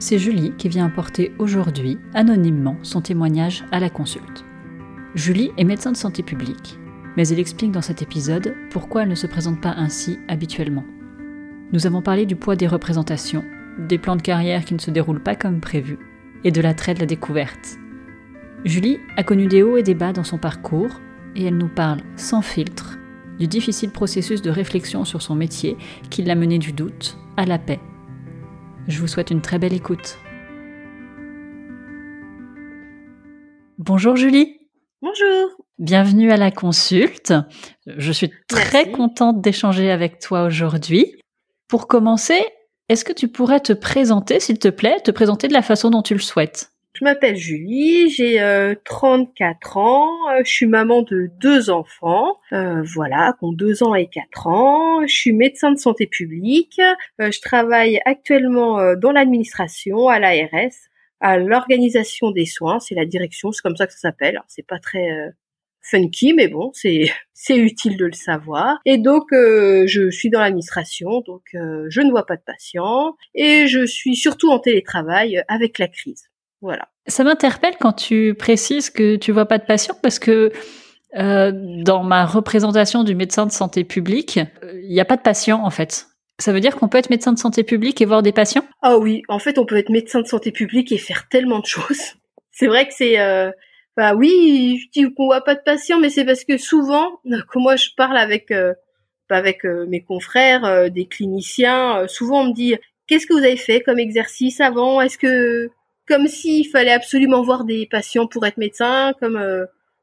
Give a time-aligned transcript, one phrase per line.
[0.00, 4.44] C'est Julie qui vient apporter aujourd'hui, anonymement, son témoignage à la consulte.
[5.16, 6.78] Julie est médecin de santé publique,
[7.16, 10.84] mais elle explique dans cet épisode pourquoi elle ne se présente pas ainsi habituellement.
[11.72, 13.44] Nous avons parlé du poids des représentations,
[13.88, 15.98] des plans de carrière qui ne se déroulent pas comme prévu,
[16.44, 17.76] et de l'attrait de la découverte.
[18.64, 21.00] Julie a connu des hauts et des bas dans son parcours,
[21.36, 22.98] et elle nous parle sans filtre
[23.38, 25.76] du difficile processus de réflexion sur son métier
[26.10, 27.80] qui l'a mené du doute à la paix.
[28.88, 30.18] Je vous souhaite une très belle écoute.
[33.78, 34.58] Bonjour Julie.
[35.00, 35.50] Bonjour.
[35.78, 37.32] Bienvenue à la consulte.
[37.86, 41.14] Je suis très contente d'échanger avec toi aujourd'hui.
[41.68, 42.40] Pour commencer,
[42.88, 46.02] est-ce que tu pourrais te présenter, s'il te plaît, te présenter de la façon dont
[46.02, 46.72] tu le souhaites?
[46.98, 48.38] Je m'appelle Julie, j'ai
[48.84, 53.84] 34 euh, ans, euh, je suis maman de deux enfants, euh, voilà, qui ont 2
[53.84, 56.80] ans et 4 ans, je suis médecin de santé publique,
[57.20, 60.72] je travaille actuellement dans l'administration, à l'ARS,
[61.20, 64.40] à l'organisation des soins, c'est la direction, c'est comme ça que ça s'appelle.
[64.48, 65.30] C'est pas très euh,
[65.82, 68.78] funky, mais bon, c'est c'est utile de le savoir.
[68.84, 73.16] Et donc, euh, je suis dans l'administration, donc euh, je ne vois pas de patients
[73.34, 76.28] et je suis surtout en télétravail avec la crise.
[76.60, 76.88] Voilà.
[77.06, 80.52] Ça m'interpelle quand tu précises que tu vois pas de patients parce que
[81.14, 84.38] dans ma représentation du médecin de santé publique,
[84.82, 86.06] il n'y a pas de patients en fait.
[86.38, 88.64] Ça veut dire qu'on peut être médecin de santé publique et voir des patients?
[88.82, 91.66] Ah oui, en fait, on peut être médecin de santé publique et faire tellement de
[91.66, 92.14] choses.
[92.52, 93.20] C'est vrai que c'est...
[93.20, 93.50] Euh...
[93.98, 97.58] Bah oui, je dis qu'on voit pas de patients, mais c'est parce que souvent, quand
[97.58, 98.72] moi je parle avec euh,
[99.28, 102.76] avec euh, mes confrères, euh, des cliniciens, souvent on me dit
[103.08, 105.00] qu'est-ce que vous avez fait comme exercice avant?
[105.00, 105.70] Est-ce que
[106.08, 109.40] comme s'il fallait absolument voir des patients pour être médecin, comme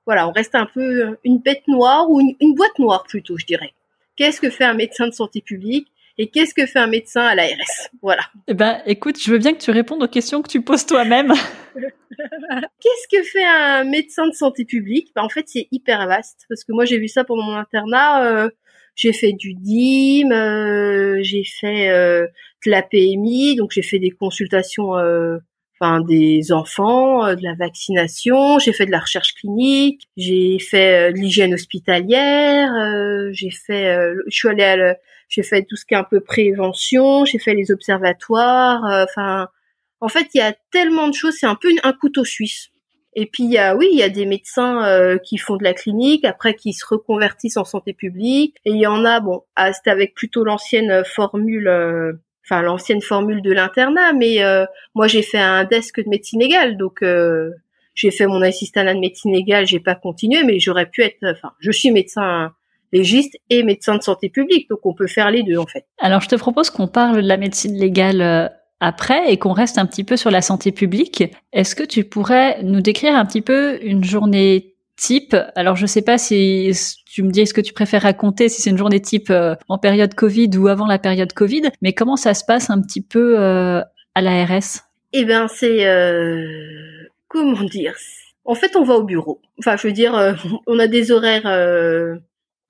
[0.06, 3.74] voilà, on reste un peu une bête noire ou une boîte noire plutôt, je dirais.
[4.16, 7.36] Qu'est-ce que fait un médecin de santé publique et qu'est-ce que fait un médecin à
[7.36, 8.24] l'ARS Voilà.
[8.48, 11.34] Eh ben, écoute, je veux bien que tu répondes aux questions que tu poses toi-même.
[11.76, 15.12] qu'est-ce que fait un médecin de santé publique?
[15.14, 18.24] Ben, En fait, c'est hyper vaste parce que moi, j'ai vu ça pendant mon internat.
[18.24, 18.50] Euh,
[18.96, 22.28] j'ai fait du DIM, euh, j'ai fait euh,
[22.66, 24.94] de la PMI, donc j'ai fait des consultations,
[25.80, 31.18] enfin des enfants, de la vaccination, j'ai fait de la recherche clinique, j'ai fait de
[31.18, 32.72] l'hygiène hospitalière,
[33.32, 33.98] j'ai fait,
[34.28, 34.96] je suis allée à
[35.30, 38.86] j'ai fait tout ce qui est un peu prévention, j'ai fait les observatoires.
[38.86, 39.50] Euh, enfin,
[40.02, 41.36] en fait, il y a tellement de choses.
[41.40, 42.70] C'est un peu un couteau suisse.
[43.18, 45.64] Et puis, il y a, oui, il y a des médecins euh, qui font de
[45.64, 48.58] la clinique, après qui se reconvertissent en santé publique.
[48.66, 52.14] Et il y en a, bon, ah, c'était avec plutôt l'ancienne formule, euh,
[52.46, 54.14] enfin l'ancienne formule de l'internat.
[54.14, 54.40] Mais
[54.94, 57.04] moi, j'ai fait un desk de médecine légale, donc
[57.94, 59.66] j'ai fait mon assistant de médecine légale.
[59.68, 61.18] J'ai pas continué, mais j'aurais pu être.
[61.24, 62.52] Enfin, je suis médecin
[62.96, 64.70] légiste et médecin de santé publique.
[64.70, 65.86] Donc on peut faire les deux en fait.
[66.00, 68.48] Alors je te propose qu'on parle de la médecine légale euh,
[68.80, 71.24] après et qu'on reste un petit peu sur la santé publique.
[71.54, 75.36] Est-ce que tu pourrais nous décrire un petit peu une journée type.
[75.56, 76.72] Alors je sais pas si
[77.06, 79.78] tu me dis est-ce que tu préfères raconter si c'est une journée type euh, en
[79.78, 83.40] période Covid ou avant la période Covid, mais comment ça se passe un petit peu
[83.40, 83.82] euh,
[84.16, 85.86] à l'ARS Eh ben c'est
[87.28, 87.96] comment dire?
[88.48, 89.42] En fait, on va au bureau.
[89.58, 90.36] Enfin, je veux dire,
[90.68, 91.48] on a des horaires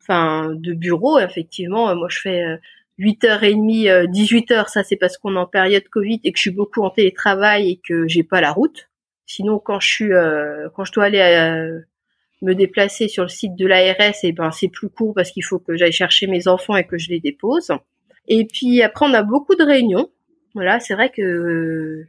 [0.02, 1.96] enfin de bureau effectivement.
[1.96, 2.60] Moi je fais
[3.00, 6.44] 8h30 euh, 18h euh, ça c'est parce qu'on est en période Covid et que je
[6.44, 8.90] suis beaucoup en télétravail et que j'ai pas la route.
[9.26, 11.80] Sinon quand je suis euh, quand je dois aller
[12.42, 15.44] me déplacer sur le site de l'ARS et eh ben c'est plus court parce qu'il
[15.44, 17.72] faut que j'aille chercher mes enfants et que je les dépose
[18.28, 20.10] et puis après on a beaucoup de réunions
[20.54, 22.04] voilà c'est vrai que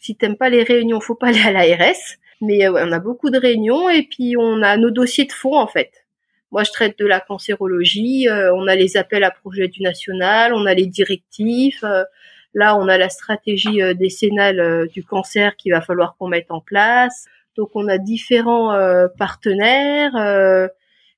[0.00, 3.38] si t'aimes pas les réunions faut pas aller à l'ARS mais on a beaucoup de
[3.38, 5.92] réunions et puis on a nos dossiers de fond en fait
[6.50, 8.28] moi, je traite de la cancérologie.
[8.28, 11.84] Euh, on a les appels à projet du national, on a les directifs.
[11.84, 12.04] Euh,
[12.54, 16.60] là, on a la stratégie euh, décennale du cancer qu'il va falloir qu'on mette en
[16.60, 17.26] place.
[17.58, 18.74] Donc, on a différents
[19.18, 20.12] partenaires.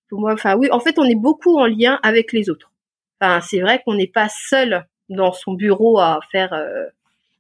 [0.09, 2.73] pour moi, enfin oui, en fait, on est beaucoup en lien avec les autres.
[3.21, 6.53] Enfin, c'est vrai qu'on n'est pas seul dans son bureau à faire,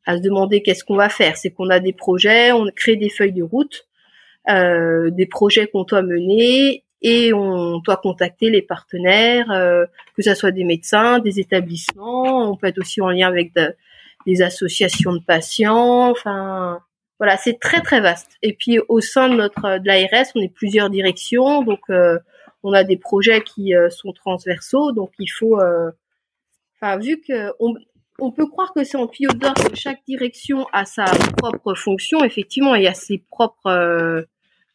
[0.07, 1.37] à se demander qu'est-ce qu'on va faire.
[1.37, 3.89] C'est qu'on a des projets, on crée des feuilles de route,
[4.47, 9.87] des projets qu'on doit mener et on doit contacter les partenaires, euh,
[10.17, 13.53] que ce soit des médecins, des établissements, on peut être aussi en lien avec
[14.27, 16.81] des associations de patients, enfin
[17.21, 18.39] voilà, c'est très très vaste.
[18.43, 22.19] Et puis au sein de notre de l'ARS, on est plusieurs directions, donc euh,
[22.63, 25.61] on a des projets qui euh, sont transversaux, donc il faut,
[26.77, 27.75] enfin vu que on,
[28.19, 31.05] on peut croire que c'est en tuyau d'or que chaque direction a sa
[31.37, 34.25] propre fonction, effectivement, et a ses propres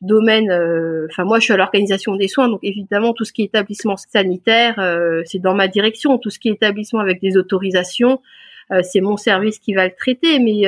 [0.01, 0.51] domaine.
[1.09, 3.97] Enfin, moi, je suis à l'organisation des soins, donc évidemment, tout ce qui est établissement
[3.97, 4.75] sanitaire,
[5.25, 6.18] c'est dans ma direction.
[6.19, 8.21] Tout ce qui est établissement avec des autorisations,
[8.81, 10.39] c'est mon service qui va le traiter.
[10.39, 10.63] Mais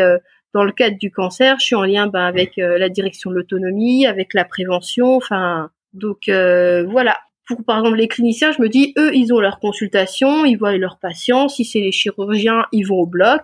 [0.54, 4.06] dans le cadre du cancer, je suis en lien ben, avec la direction de l'autonomie,
[4.06, 5.16] avec la prévention.
[5.16, 7.18] Enfin, donc voilà
[7.48, 10.78] pour par exemple les cliniciens, je me dis eux ils ont leur consultation, ils voient
[10.78, 11.48] leurs patients.
[11.48, 13.42] Si c'est les chirurgiens, ils vont au bloc.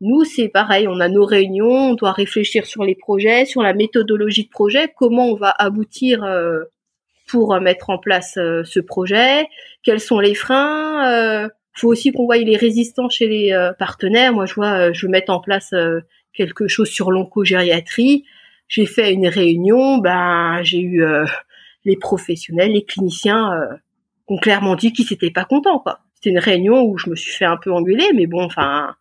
[0.00, 3.74] Nous c'est pareil, on a nos réunions, on doit réfléchir sur les projets, sur la
[3.74, 6.64] méthodologie de projet, comment on va aboutir euh,
[7.26, 9.48] pour mettre en place euh, ce projet,
[9.82, 11.02] quels sont les freins.
[11.02, 14.32] Il euh, faut aussi qu'on voie les résistants chez les partenaires.
[14.32, 15.74] Moi je vois, je veux en place
[16.34, 18.24] quelque chose sur l'oncogériatrie.
[18.68, 21.04] J'ai fait une réunion, ben j'ai eu
[21.84, 23.76] les professionnels, les cliniciens euh,
[24.28, 26.00] ont clairement dit qu'ils s'étaient pas contents quoi.
[26.14, 28.96] C'était une réunion où je me suis fait un peu engueuler, mais bon, enfin,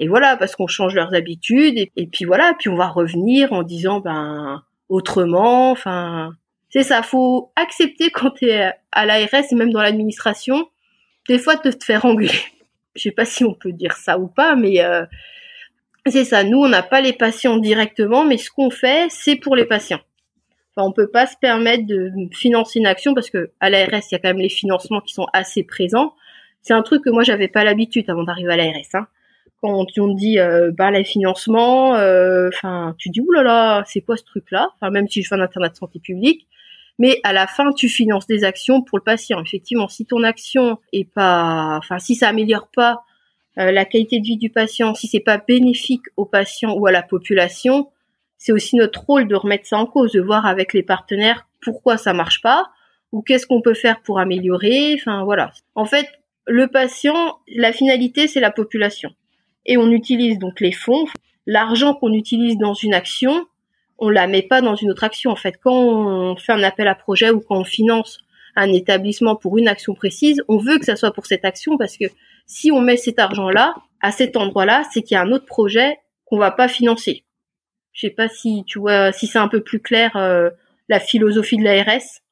[0.00, 3.62] et voilà parce qu'on change leurs habitudes et, puis voilà, puis on va revenir en
[3.62, 6.32] disant ben autrement, enfin,
[6.70, 10.68] c'est ça, faut accepter quand tu à l'ARS et même dans l'administration,
[11.28, 12.30] des fois de te faire engueuler.
[12.96, 15.04] Je sais pas si on peut dire ça ou pas, mais euh,
[16.10, 16.44] c'est ça.
[16.44, 20.00] Nous, on n'a pas les patients directement, mais ce qu'on fait, c'est pour les patients.
[20.76, 24.12] On on peut pas se permettre de financer une action parce que à l'ARS, il
[24.12, 26.14] y a quand même les financements qui sont assez présents.
[26.62, 28.94] C'est un truc que moi j'avais pas l'habitude avant d'arriver à l'ARS.
[28.94, 29.06] Hein.
[29.60, 34.24] Quand on dit euh, bah les financements, euh, enfin tu dis oulala, c'est quoi ce
[34.24, 34.68] truc-là?
[34.76, 36.46] Enfin même si je fais un internat de santé publique,
[36.98, 39.42] mais à la fin tu finances des actions pour le patient.
[39.42, 43.02] Effectivement, si ton action est pas, enfin si ça améliore pas
[43.58, 47.02] la qualité de vie du patient, si c'est pas bénéfique au patient ou à la
[47.02, 47.88] population,
[48.36, 51.96] c'est aussi notre rôle de remettre ça en cause, de voir avec les partenaires pourquoi
[51.96, 52.66] ça marche pas
[53.10, 54.94] ou qu'est-ce qu'on peut faire pour améliorer.
[54.94, 55.52] Enfin voilà.
[55.74, 56.06] En fait,
[56.46, 59.10] le patient, la finalité, c'est la population.
[59.66, 61.06] Et on utilise donc les fonds.
[61.46, 63.46] L'argent qu'on utilise dans une action,
[63.98, 65.30] on la met pas dans une autre action.
[65.30, 68.18] En fait, quand on fait un appel à projet ou quand on finance
[68.56, 71.96] un établissement pour une action précise, on veut que ça soit pour cette action parce
[71.96, 72.06] que
[72.48, 75.98] si on met cet argent-là à cet endroit-là, c'est qu'il y a un autre projet
[76.24, 77.24] qu'on va pas financer.
[77.92, 80.50] Je sais pas si tu vois, si c'est un peu plus clair euh,
[80.88, 82.22] la philosophie de l'ARS.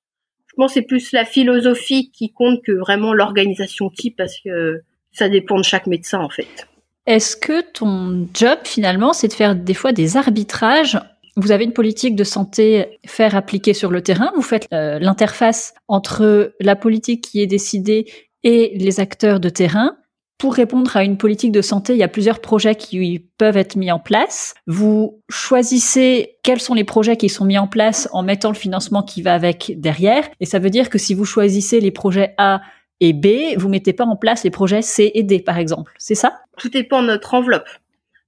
[0.46, 4.82] Je pense c'est plus la philosophie qui compte que vraiment l'organisation type parce que
[5.12, 6.66] ça dépend de chaque médecin en fait.
[7.06, 10.98] Est-ce que ton job finalement, c'est de faire des fois des arbitrages?
[11.36, 14.32] Vous avez une politique de santé faire appliquer sur le terrain.
[14.34, 18.06] Vous faites euh, l'interface entre la politique qui est décidée
[18.42, 19.96] et les acteurs de terrain.
[20.38, 23.76] Pour répondre à une politique de santé, il y a plusieurs projets qui peuvent être
[23.76, 24.54] mis en place.
[24.66, 29.02] Vous choisissez quels sont les projets qui sont mis en place en mettant le financement
[29.02, 30.28] qui va avec derrière.
[30.40, 32.60] Et ça veut dire que si vous choisissez les projets A
[33.00, 35.92] et B, vous mettez pas en place les projets C et D, par exemple.
[35.96, 36.40] C'est ça?
[36.58, 37.68] Tout dépend de notre enveloppe.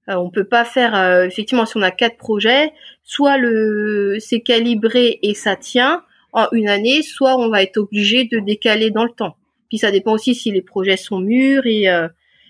[0.09, 2.71] Euh, on peut pas faire euh, effectivement si on a quatre projets,
[3.03, 6.01] soit le c'est calibré et ça tient
[6.33, 9.35] en une année, soit on va être obligé de décaler dans le temps.
[9.69, 12.07] Puis ça dépend aussi si les projets sont mûrs et euh,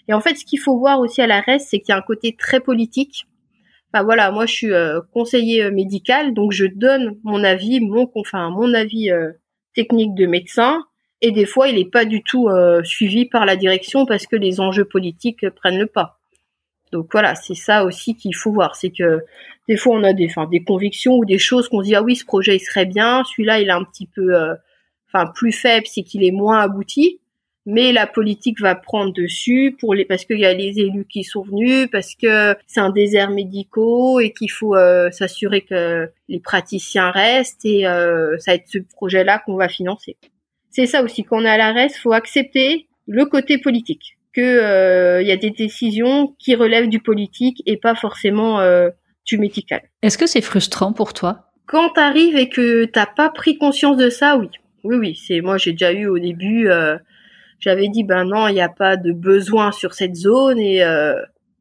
[0.07, 1.97] et en fait ce qu'il faut voir aussi à la reste c'est qu'il y a
[1.97, 3.27] un côté très politique.
[3.93, 8.09] Enfin voilà, moi je suis euh, conseiller euh, médical donc je donne mon avis, mon
[8.15, 9.09] enfin mon avis
[9.75, 10.83] technique de médecin
[11.21, 12.49] et des fois il n'est pas du tout
[12.83, 16.19] suivi par la direction parce que les enjeux politiques prennent le pas.
[16.91, 19.23] Donc voilà, c'est ça aussi qu'il faut voir, c'est que
[19.67, 22.25] des fois on a des, des convictions ou des choses qu'on dit ah oui ce
[22.25, 24.33] projet il serait bien, celui-là il est un petit peu
[25.11, 27.19] enfin plus faible, c'est qu'il est moins abouti.
[27.65, 31.23] Mais la politique va prendre dessus pour les parce qu'il y a les élus qui
[31.23, 36.39] sont venus, parce que c'est un désert médicaux et qu'il faut euh, s'assurer que les
[36.39, 40.17] praticiens restent et euh, ça va être ce projet-là qu'on va financer.
[40.71, 44.41] C'est ça aussi quand on est à la reste, faut accepter le côté politique, que
[44.41, 48.59] euh, il y a des décisions qui relèvent du politique et pas forcément
[49.25, 49.81] du médical.
[50.01, 51.51] Est-ce que c'est frustrant pour toi?
[51.67, 54.47] Quand t'arrives et que t'as pas pris conscience de ça, oui.
[54.83, 56.97] Oui, oui, c'est moi j'ai déjà eu au début, euh,
[57.59, 61.15] j'avais dit ben non, il n'y a pas de besoin sur cette zone et euh,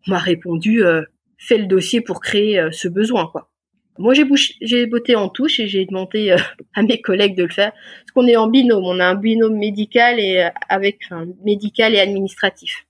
[0.07, 1.03] on m'a répondu euh,
[1.37, 3.51] fais le dossier pour créer ce besoin quoi.
[3.99, 4.25] Moi j'ai
[4.63, 6.37] j'ai botté en touche et j'ai demandé
[6.75, 9.57] à mes collègues de le faire parce qu'on est en binôme, on a un binôme
[9.57, 12.87] médical et avec enfin, médical et administratif.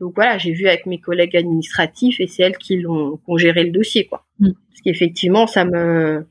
[0.00, 3.62] Donc voilà, j'ai vu avec mes collègues administratifs et c'est elles qui l'ont ont géré
[3.62, 4.26] le dossier quoi.
[4.40, 4.50] Mm.
[4.70, 6.26] Parce qu'effectivement ça me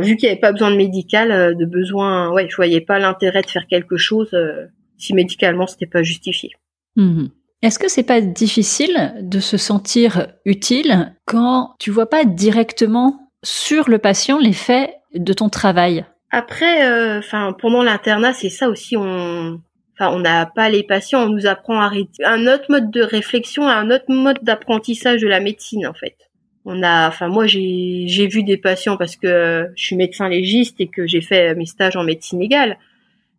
[0.00, 2.98] vu qu'il n'y avait pas besoin de médical, euh, de besoin, ouais, je voyais pas
[2.98, 4.66] l'intérêt de faire quelque chose euh,
[4.98, 6.50] si médicalement c'était pas justifié.
[6.96, 7.30] Mhm.
[7.62, 13.88] Est-ce que c'est pas difficile de se sentir utile quand tu vois pas directement sur
[13.88, 16.04] le patient l'effet de ton travail?
[16.30, 18.96] Après, euh, enfin pendant l'internat, c'est ça aussi.
[18.96, 19.60] On,
[19.94, 21.90] enfin on n'a pas les patients, on nous apprend à
[22.24, 26.16] un autre mode de réflexion, un autre mode d'apprentissage de la médecine en fait
[26.68, 30.88] On a, enfin moi j'ai vu des patients parce que je suis médecin légiste et
[30.88, 32.76] que j'ai fait mes stages en médecine légale.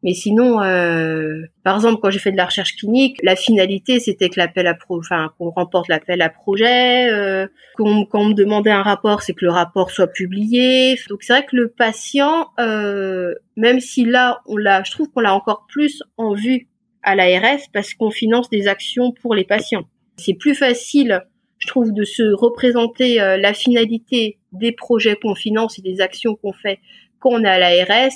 [0.03, 4.29] Mais sinon, euh, par exemple, quand j'ai fait de la recherche clinique, la finalité, c'était
[4.29, 7.09] que l'appel à pro, enfin, qu'on remporte l'appel à projet.
[7.09, 10.97] Euh, quand on me demandait un rapport, c'est que le rapport soit publié.
[11.09, 15.21] Donc c'est vrai que le patient, euh, même si là, on l'a, je trouve qu'on
[15.21, 16.67] l'a encore plus en vue
[17.01, 19.83] à l'ARS parce qu'on finance des actions pour les patients.
[20.17, 21.23] C'est plus facile,
[21.59, 26.35] je trouve, de se représenter euh, la finalité des projets qu'on finance et des actions
[26.35, 26.79] qu'on fait
[27.19, 28.11] quand on est à l'ARS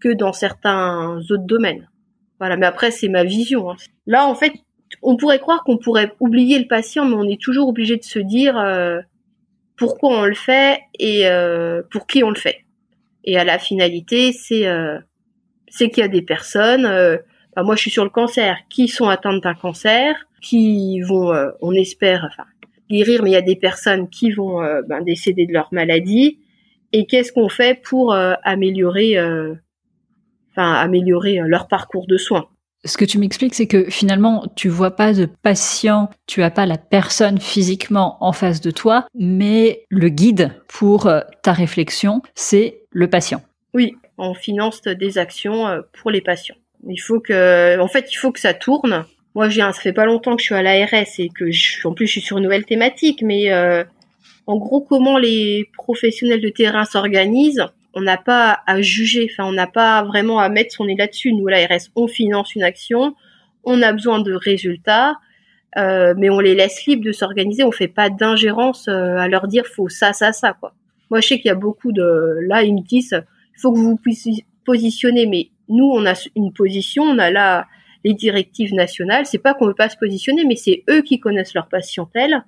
[0.00, 1.88] que dans certains autres domaines.
[2.38, 3.70] Voilà, mais après c'est ma vision.
[3.70, 3.76] Hein.
[4.06, 4.52] Là, en fait,
[5.00, 8.18] on pourrait croire qu'on pourrait oublier le patient, mais on est toujours obligé de se
[8.18, 9.00] dire euh,
[9.76, 12.64] pourquoi on le fait et euh, pour qui on le fait.
[13.24, 14.98] Et à la finalité, c'est euh,
[15.68, 16.82] c'est qu'il y a des personnes.
[17.54, 21.72] Bah, moi, je suis sur le cancer, qui sont atteintes d'un cancer, qui vont, on
[21.72, 22.44] espère, enfin,
[22.92, 26.38] guérir, mais il y a des personnes qui vont ben, décéder de leur maladie.
[26.92, 29.16] Et qu'est-ce qu'on fait pour améliorer
[30.52, 32.46] enfin améliorer euh, leur parcours de soins?
[32.84, 36.66] Ce que tu m'expliques, c'est que finalement, tu vois pas de patient, tu as pas
[36.66, 42.82] la personne physiquement en face de toi, mais le guide pour euh, ta réflexion, c'est
[42.90, 43.40] le patient.
[43.72, 46.56] Oui, on finance des actions euh, pour les patients.
[46.88, 49.04] Il faut que, en fait, il faut que ça tourne.
[49.34, 51.94] Moi, j'ai, ça fait pas longtemps que je suis à l'ARS et que je, en
[51.94, 53.52] plus, je suis sur une nouvelle thématique, mais
[54.46, 59.52] en gros, comment les professionnels de terrain s'organisent on n'a pas à juger, enfin on
[59.52, 61.32] n'a pas vraiment à mettre son nez là-dessus.
[61.32, 63.14] Nous, l'ARS, on finance une action,
[63.64, 65.16] on a besoin de résultats,
[65.76, 67.64] euh, mais on les laisse libres de s'organiser.
[67.64, 70.74] On fait pas d'ingérence euh, à leur dire faut ça, ça, ça quoi.
[71.10, 73.22] Moi, je sais qu'il y a beaucoup de là ils me disent
[73.56, 77.66] il faut que vous vous positionner, mais nous on a une position, on a là
[78.04, 79.26] les directives nationales.
[79.26, 82.44] C'est pas qu'on veut pas se positionner, mais c'est eux qui connaissent leur patientèle.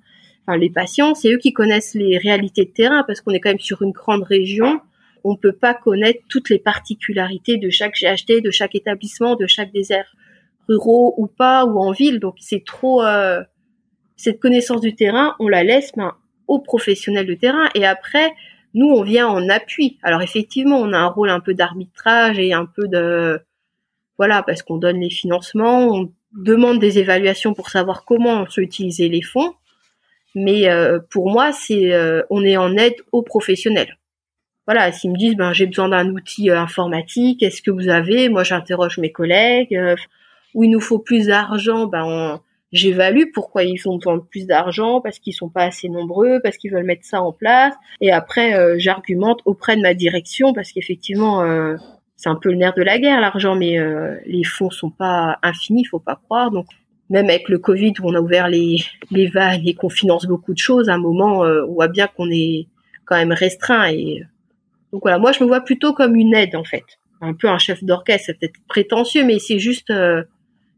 [0.47, 3.49] Enfin, les patients, c'est eux qui connaissent les réalités de terrain parce qu'on est quand
[3.49, 4.81] même sur une grande région
[5.25, 9.73] on peut pas connaître toutes les particularités de chaque GHT, de chaque établissement, de chaque
[9.73, 10.15] désert
[10.69, 12.19] ruraux ou pas ou en ville.
[12.19, 13.41] Donc c'est trop euh,
[14.17, 16.13] cette connaissance du terrain, on la laisse ben,
[16.47, 18.33] aux professionnels de terrain et après
[18.75, 19.97] nous on vient en appui.
[20.03, 23.41] Alors effectivement, on a un rôle un peu d'arbitrage et un peu de
[24.17, 28.61] voilà parce qu'on donne les financements, on demande des évaluations pour savoir comment on peut
[28.61, 29.53] utiliser les fonds.
[30.35, 33.97] Mais euh, pour moi, c'est euh, on est en aide aux professionnels
[34.65, 38.29] voilà, s'ils me disent ben j'ai besoin d'un outil euh, informatique, est-ce que vous avez?
[38.29, 39.75] Moi, j'interroge mes collègues.
[39.75, 39.95] Euh,
[40.53, 42.39] où il nous faut plus d'argent, ben
[42.71, 46.55] j'évalue pourquoi ils ont besoin de plus d'argent, parce qu'ils sont pas assez nombreux, parce
[46.57, 47.73] qu'ils veulent mettre ça en place.
[47.99, 51.43] Et après, euh, j'argumente auprès de ma direction, parce qu'effectivement,
[52.15, 53.77] c'est un peu le nerf de la guerre l'argent, mais
[54.25, 56.51] les fonds sont pas infinis, faut pas croire.
[56.51, 56.67] Donc
[57.09, 60.53] même avec le Covid où on a ouvert les les vannes et qu'on finance beaucoup
[60.53, 62.67] de choses, à un moment, on voit bien qu'on est
[63.05, 64.23] quand même restreint et
[64.95, 66.85] donc voilà, moi je me vois plutôt comme une aide en fait,
[67.19, 70.23] un peu un chef d'orchestre, c'est peut-être prétentieux, mais c'est juste, euh,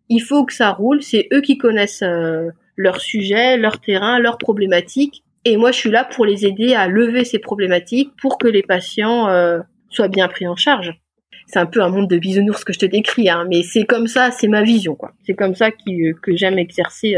[0.10, 1.04] il faut que ça roule.
[1.04, 5.92] C'est eux qui connaissent euh, leur sujet, leur terrain, leurs problématiques, et moi je suis
[5.92, 9.60] là pour les aider à lever ces problématiques pour que les patients euh,
[9.92, 11.00] soient bien pris en charge.
[11.48, 14.08] C'est un peu un monde de bisounours que je te décris, hein, mais c'est comme
[14.08, 15.14] ça, c'est ma vision quoi.
[15.26, 17.16] C'est comme ça que j'aime exercer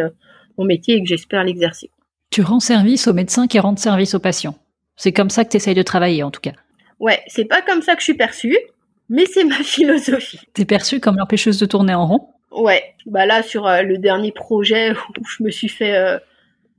[0.57, 1.89] mon métier et que j'espère l'exercer.
[2.29, 4.55] Tu rends service aux médecins qui rendent service aux patients.
[4.95, 6.51] C'est comme ça que tu essayes de travailler en tout cas.
[7.00, 8.57] Ouais, c'est pas comme ça que je suis perçue,
[9.09, 10.39] mais c'est ma philosophie.
[10.53, 12.29] T'es perçue comme l'empêcheuse de tourner en rond?
[12.51, 16.19] Ouais, bah là sur euh, le dernier projet où je me suis fait euh,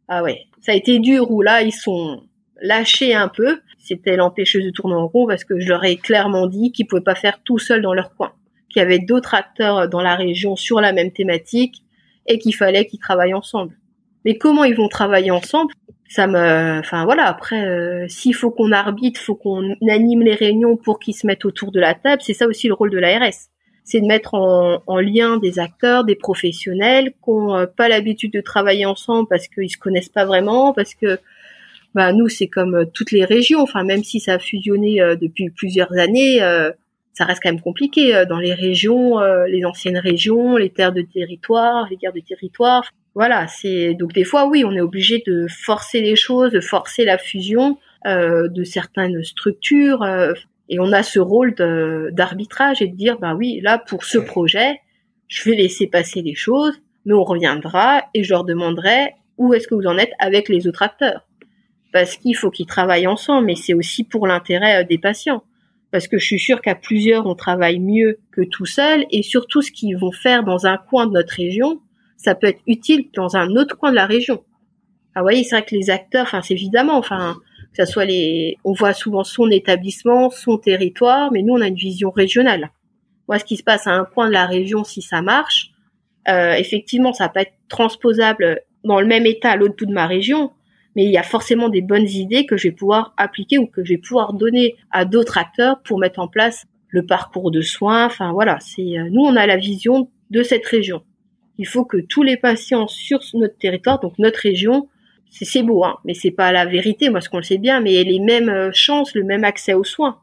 [0.09, 2.23] ah ouais, ça a été dur où là ils sont
[2.61, 3.61] lâchés un peu.
[3.79, 7.03] C'était l'empêcheuse de tourner en rond parce que je leur ai clairement dit qu'ils pouvaient
[7.03, 8.33] pas faire tout seuls dans leur coin,
[8.69, 11.83] qu'il y avait d'autres acteurs dans la région sur la même thématique
[12.27, 13.77] et qu'il fallait qu'ils travaillent ensemble.
[14.25, 15.73] Mais comment ils vont travailler ensemble?
[16.09, 20.77] Ça me enfin voilà après euh, s'il faut qu'on arbitre faut qu'on anime les réunions
[20.77, 23.47] pour qu'ils se mettent autour de la table c'est ça aussi le rôle de l'ARS
[23.85, 28.33] c'est de mettre en, en, lien des acteurs des professionnels qui n'ont euh, pas l'habitude
[28.33, 31.21] de travailler ensemble parce qu'ils se connaissent pas vraiment parce que
[31.95, 33.61] bah nous c'est comme euh, toutes les régions.
[33.61, 36.41] Enfin même si ça a fusionné depuis plusieurs années
[37.13, 41.89] ça reste quand même compliqué dans les régions les anciennes régions les terres de territoire
[41.91, 42.85] les guerres de territoire.
[43.15, 47.05] Voilà, c'est donc des fois oui, on est obligé de forcer les choses, de forcer
[47.05, 50.33] la fusion euh, de certaines structures, euh,
[50.71, 51.55] et on a ce rôle
[52.13, 54.81] d'arbitrage et de dire bah oui, là pour ce projet,
[55.27, 59.67] je vais laisser passer les choses, mais on reviendra et je leur demanderai où est-ce
[59.67, 61.27] que vous en êtes avec les autres acteurs,
[61.93, 65.43] parce qu'il faut qu'ils travaillent ensemble, mais c'est aussi pour l'intérêt euh, des patients.
[65.91, 69.61] Parce que je suis sûre qu'à plusieurs, on travaille mieux que tout seul, et surtout
[69.61, 71.81] ce qu'ils vont faire dans un coin de notre région,
[72.17, 74.45] ça peut être utile dans un autre coin de la région.
[75.15, 77.37] Ah, vous voyez, c'est vrai que les acteurs, enfin, c'est évidemment, enfin,
[77.73, 81.67] que ça soit les, on voit souvent son établissement, son territoire, mais nous, on a
[81.67, 82.71] une vision régionale.
[83.27, 85.71] Moi, ce qui se passe à un point de la région, si ça marche,
[86.29, 90.07] euh, effectivement, ça pas être transposable dans le même état à l'autre bout de ma
[90.07, 90.53] région,
[91.01, 93.83] mais il y a forcément des bonnes idées que je vais pouvoir appliquer ou que
[93.83, 98.05] je vais pouvoir donner à d'autres acteurs pour mettre en place le parcours de soins.
[98.05, 101.03] Enfin voilà, c'est euh, nous on a la vision de cette région.
[101.57, 104.91] Il faut que tous les patients sur notre territoire, donc notre région,
[105.31, 108.05] c'est beau, hein, mais c'est pas la vérité, moi ce qu'on le sait bien, mais
[108.05, 110.19] les mêmes euh, chances, le même accès aux soins.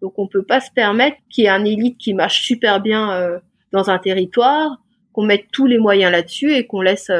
[0.00, 3.12] Donc on peut pas se permettre qu'il y ait un élite qui marche super bien
[3.12, 3.40] euh,
[3.72, 4.78] dans un territoire,
[5.12, 7.10] qu'on mette tous les moyens là-dessus et qu'on laisse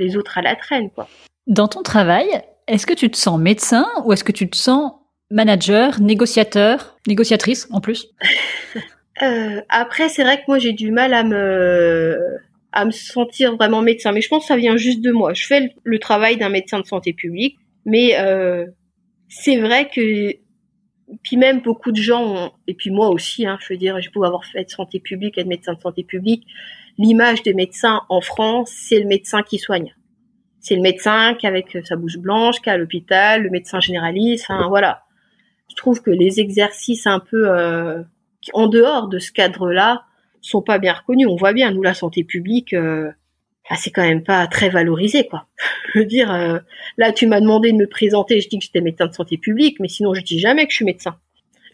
[0.00, 1.08] les autres à la traîne, quoi.
[1.46, 2.26] Dans ton travail,
[2.66, 4.92] est-ce que tu te sens médecin ou est-ce que tu te sens
[5.30, 8.06] manager, négociateur, négociatrice en plus?
[9.22, 12.18] Euh, Après, c'est vrai que moi j'ai du mal à me
[12.72, 15.32] à me sentir vraiment médecin, mais je pense que ça vient juste de moi.
[15.32, 18.66] Je fais le, travail d'un médecin de santé publique, mais euh,
[19.30, 20.34] c'est vrai que
[21.22, 24.22] puis même beaucoup de gens et puis moi aussi, hein, je veux dire, je peux
[24.22, 26.46] avoir fait de santé publique, être médecin de santé publique.
[26.98, 29.95] L'image des médecins en France, c'est le médecin qui soigne
[30.66, 34.48] c'est le médecin qui avec sa bouche blanche, qui est à l'hôpital, le médecin généraliste,
[34.68, 35.04] voilà.
[35.70, 38.02] Je trouve que les exercices un peu euh,
[38.52, 40.02] en dehors de ce cadre-là
[40.40, 41.28] sont pas bien reconnus.
[41.30, 43.12] On voit bien, nous la santé publique, euh,
[43.70, 45.46] bah, c'est quand même pas très valorisé quoi.
[45.94, 46.58] je veux dire, euh,
[46.98, 49.78] là tu m'as demandé de me présenter, je dis que j'étais médecin de santé publique,
[49.78, 51.16] mais sinon je dis jamais que je suis médecin.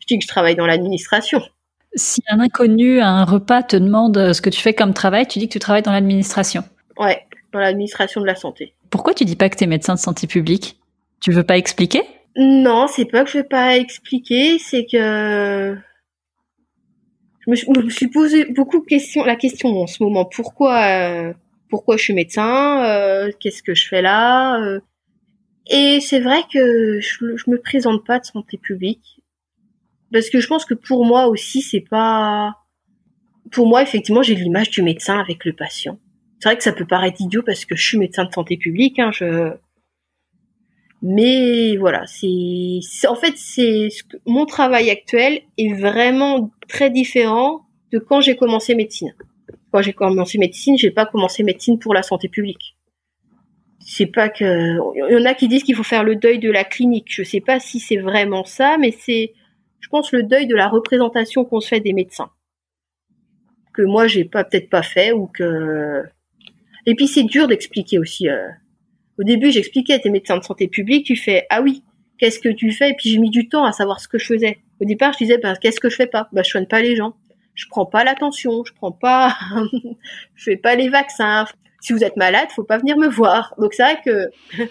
[0.03, 1.41] Je dis que je travaille dans l'administration.
[1.95, 5.39] Si un inconnu à un repas te demande ce que tu fais comme travail, tu
[5.39, 6.63] dis que tu travailles dans l'administration.
[6.99, 8.75] Ouais, dans l'administration de la santé.
[8.93, 10.79] Pourquoi tu dis pas que tu es médecin de santé publique?
[11.23, 12.03] Tu veux pas expliquer?
[12.37, 15.77] Non, c'est pas que je veux pas expliquer, c'est que
[17.41, 20.27] je me, suis posé beaucoup de questions, la question en ce moment.
[20.27, 21.33] Pourquoi, euh,
[21.71, 22.85] pourquoi je suis médecin?
[22.85, 24.61] Euh, Qu'est-ce que je fais là?
[24.61, 24.81] Euh?
[25.69, 29.23] Et c'est vrai que je, je me présente pas de santé publique
[30.13, 32.57] parce que je pense que pour moi aussi c'est pas.
[33.51, 35.99] Pour moi, effectivement, j'ai l'image du médecin avec le patient
[36.43, 38.99] c'est vrai que ça peut paraître idiot parce que je suis médecin de santé publique,
[38.99, 39.13] hein,
[41.01, 43.91] mais voilà, c'est, en fait c'est
[44.27, 49.15] mon travail actuel est vraiment très différent de quand j'ai commencé médecine.
[49.71, 52.77] Quand j'ai commencé médecine, j'ai pas commencé médecine pour la santé publique.
[53.79, 56.51] C'est pas que il y en a qui disent qu'il faut faire le deuil de
[56.51, 57.07] la clinique.
[57.09, 59.33] Je sais pas si c'est vraiment ça, mais c'est
[59.79, 62.31] je pense le deuil de la représentation qu'on se fait des médecins
[63.73, 66.05] que moi j'ai pas peut-être pas fait ou que
[66.87, 68.29] et puis c'est dur d'expliquer aussi.
[68.29, 68.49] Euh.
[69.19, 71.85] Au début, j'expliquais à tes médecins de santé publique, tu fais ah oui,
[72.19, 72.91] qu'est-ce que tu fais?
[72.91, 74.59] Et puis j'ai mis du temps à savoir ce que je faisais.
[74.81, 76.29] Au départ, je disais bah, qu'est-ce que je fais pas?
[76.33, 77.15] Bah je soigne pas les gens,
[77.55, 79.37] je prends pas l'attention, je prends pas,
[80.35, 81.47] je fais pas les vaccins.
[81.81, 83.55] Si vous êtes malade, faut pas venir me voir.
[83.59, 84.31] Donc c'est vrai que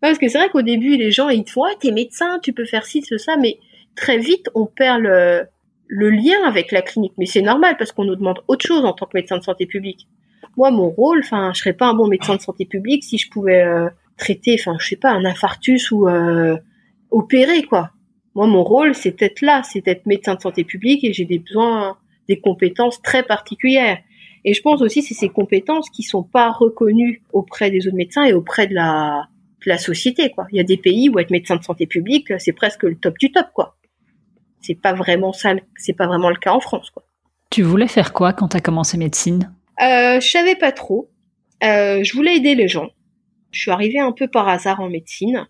[0.00, 2.52] parce que c'est vrai qu'au début les gens ils te font ah t'es médecin, tu
[2.52, 3.58] peux faire ci, ce, ça, mais
[3.94, 5.46] très vite on perd le,
[5.88, 7.14] le lien avec la clinique.
[7.18, 9.66] Mais c'est normal parce qu'on nous demande autre chose en tant que médecin de santé
[9.66, 10.06] publique
[10.56, 13.30] moi mon rôle enfin je serais pas un bon médecin de santé publique si je
[13.30, 16.56] pouvais euh, traiter enfin je sais pas un infarctus ou euh,
[17.10, 17.90] opérer quoi.
[18.34, 21.38] Moi mon rôle c'est d'être là c'est d'être médecin de santé publique et j'ai des
[21.38, 21.96] besoins
[22.28, 23.98] des compétences très particulières.
[24.44, 28.24] Et je pense aussi c'est ces compétences qui sont pas reconnues auprès des autres médecins
[28.24, 30.46] et auprès de la société quoi.
[30.52, 33.18] Il y a des pays où être médecin de santé publique c'est presque le top
[33.18, 33.76] du top quoi.
[34.60, 37.04] C'est pas vraiment ça c'est pas vraiment le cas en France quoi.
[37.50, 39.52] Tu voulais faire quoi quand tu as commencé médecine?
[39.82, 41.10] Euh, je savais pas trop.
[41.64, 42.90] Euh, je voulais aider les gens.
[43.50, 45.46] Je suis arrivée un peu par hasard en médecine.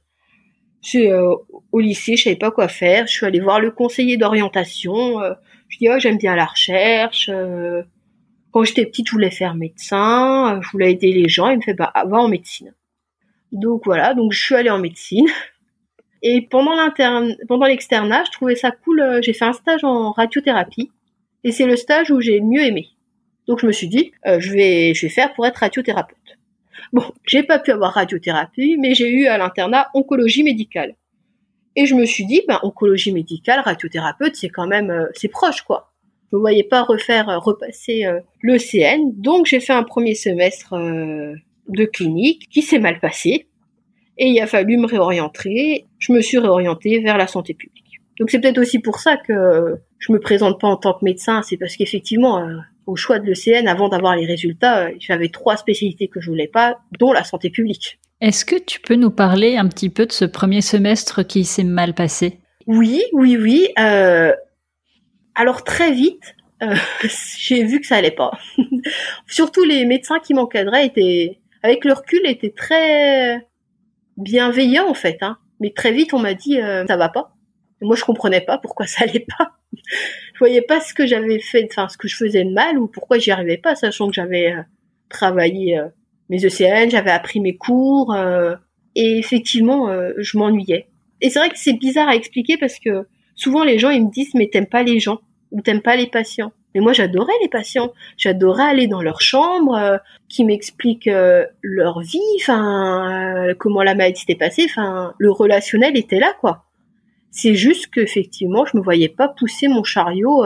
[0.94, 1.34] Euh,
[1.72, 3.06] au lycée, je savais pas quoi faire.
[3.06, 5.20] Je suis allée voir le conseiller d'orientation.
[5.20, 5.34] Euh,
[5.68, 7.28] je dis oh j'aime bien la recherche.
[7.32, 7.82] Euh,
[8.52, 10.60] quand j'étais petite, je voulais faire médecin.
[10.62, 11.50] Je voulais aider les gens.
[11.50, 12.74] Il me fait bah va en médecine.
[13.52, 14.14] Donc voilà.
[14.14, 15.26] Donc je suis allée en médecine.
[16.22, 16.76] Et pendant
[17.48, 19.20] pendant l'externat, je trouvais ça cool.
[19.22, 20.90] J'ai fait un stage en radiothérapie.
[21.44, 22.88] Et c'est le stage où j'ai mieux aimé.
[23.46, 26.18] Donc je me suis dit, euh, je vais, je vais faire pour être radiothérapeute.
[26.92, 30.94] Bon, j'ai pas pu avoir radiothérapie, mais j'ai eu à l'internat oncologie médicale.
[31.74, 35.62] Et je me suis dit, ben oncologie médicale, radiothérapeute, c'est quand même, euh, c'est proche
[35.62, 35.92] quoi.
[36.32, 38.04] Je ne voyais pas refaire, euh, repasser
[38.40, 40.74] le CN, donc j'ai fait un premier semestre
[41.68, 43.46] de clinique qui s'est mal passé.
[44.18, 45.87] Et il a fallu me réorienter.
[45.98, 48.00] Je me suis réorientée vers la santé publique.
[48.18, 51.42] Donc c'est peut-être aussi pour ça que je me présente pas en tant que médecin,
[51.42, 52.42] c'est parce qu'effectivement,
[52.87, 56.49] au choix de l'ECN, avant d'avoir les résultats, euh, j'avais trois spécialités que je voulais
[56.49, 57.99] pas, dont la santé publique.
[58.20, 61.64] Est-ce que tu peux nous parler un petit peu de ce premier semestre qui s'est
[61.64, 62.40] mal passé?
[62.66, 63.68] Oui, oui, oui.
[63.79, 64.33] Euh,
[65.35, 66.75] alors très vite, euh,
[67.38, 68.31] j'ai vu que ça allait pas.
[69.27, 73.46] Surtout les médecins qui m'encadraient étaient, avec le recul, étaient très
[74.16, 75.18] bienveillant en fait.
[75.20, 75.37] Hein.
[75.61, 77.36] Mais très vite, on m'a dit euh, ça va pas.
[77.82, 79.52] Moi, je comprenais pas pourquoi ça allait pas.
[79.74, 82.86] je voyais pas ce que j'avais fait, enfin ce que je faisais de mal ou
[82.88, 84.62] pourquoi j'y arrivais pas, sachant que j'avais euh,
[85.08, 85.88] travaillé euh,
[86.28, 88.16] mes ECN, j'avais appris mes cours
[88.96, 90.88] et effectivement, je m'ennuyais.
[91.20, 94.10] Et c'est vrai que c'est bizarre à expliquer parce que souvent les gens ils me
[94.10, 95.20] disent mais t'aimes pas les gens
[95.52, 96.52] ou t'aimes pas les patients.
[96.76, 97.90] Mais moi, j'adorais les patients.
[98.18, 99.96] J'adorais aller dans leur chambre, euh,
[100.28, 104.66] qui m'expliquent euh, leur vie, enfin, euh, comment la maladie s'était passée.
[104.66, 106.65] Enfin, le relationnel était là, quoi.
[107.30, 110.44] C'est juste qu'effectivement, je me voyais pas pousser mon chariot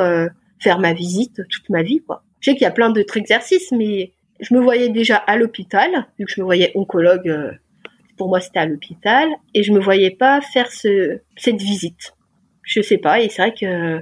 [0.59, 2.23] faire ma visite toute ma vie, quoi.
[2.41, 6.07] Je sais qu'il y a plein d'autres exercices, mais je me voyais déjà à l'hôpital,
[6.19, 7.59] vu que je me voyais oncologue.
[8.19, 12.13] pour moi, c'était à l'hôpital, et je me voyais pas faire ce, cette visite.
[12.63, 14.01] Je sais pas, et c'est vrai que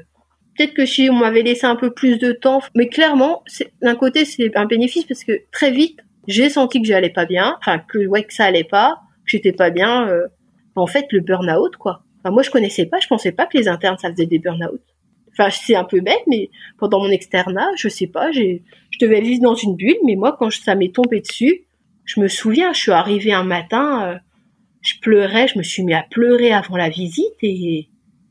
[0.59, 3.45] Peut-être que si on m'avait laissé un peu plus de temps, mais clairement,
[3.81, 7.57] d'un côté, c'est un bénéfice parce que très vite, j'ai senti que j'allais pas bien,
[7.61, 10.09] enfin que ouais que ça allait pas, que j'étais pas bien.
[10.09, 10.27] Euh,
[10.75, 12.03] en fait, le burn-out, quoi.
[12.29, 14.83] Enfin, moi, je connaissais pas, je pensais pas que les internes ça faisait des burn-out.
[15.33, 19.21] Enfin, c'est un peu bête, mais pendant mon externat, je sais pas, j'ai, je devais
[19.21, 21.65] vivre dans une bulle, mais moi, quand ça m'est tombé dessus,
[22.05, 24.19] je me souviens, je suis arrivée un matin, euh,
[24.83, 27.89] je pleurais, je me suis mis à pleurer avant la visite et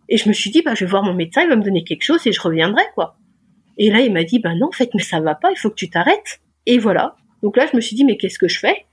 [0.10, 1.84] et je me suis dit, bah, je vais voir mon médecin, il va me donner
[1.84, 3.18] quelque chose et je reviendrai, quoi.
[3.78, 5.70] Et là, il m'a dit, bah non, en fait, mais ça va pas, il faut
[5.70, 6.40] que tu t'arrêtes.
[6.66, 7.16] Et voilà.
[7.44, 8.86] Donc là, je me suis dit, mais qu'est-ce que je fais?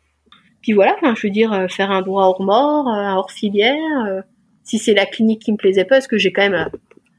[0.61, 4.25] Puis voilà, enfin, je veux dire, euh, faire un droit hors mort, euh, hors filière.
[4.65, 6.69] Euh, si c'est la clinique qui me plaisait pas, parce que j'ai quand même,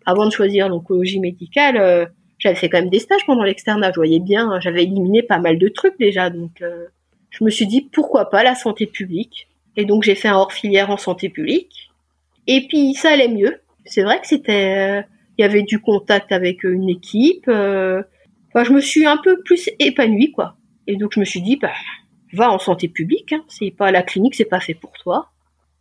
[0.06, 3.92] avant de choisir l'oncologie médicale, j'avais fait quand même des stages pendant l'externat.
[3.92, 6.30] Je voyais bien, hein, j'avais éliminé pas mal de trucs déjà.
[6.30, 6.64] Donc,
[7.30, 9.48] je me suis dit, pourquoi pas la santé publique?
[9.78, 11.92] Et donc, j'ai fait un hors filière en santé publique.
[12.48, 15.02] Et puis, ça allait mieux c'est vrai que c'était, euh,
[15.38, 17.48] il y avait du contact avec euh, une équipe.
[17.48, 18.02] Euh,
[18.50, 20.58] enfin, je me suis un peu plus épanouie, quoi.
[20.88, 21.72] Et donc je me suis dit, bah,
[22.34, 23.34] va en santé publique.
[23.34, 23.44] Hein.
[23.48, 25.32] C'est pas la clinique, c'est pas fait pour toi.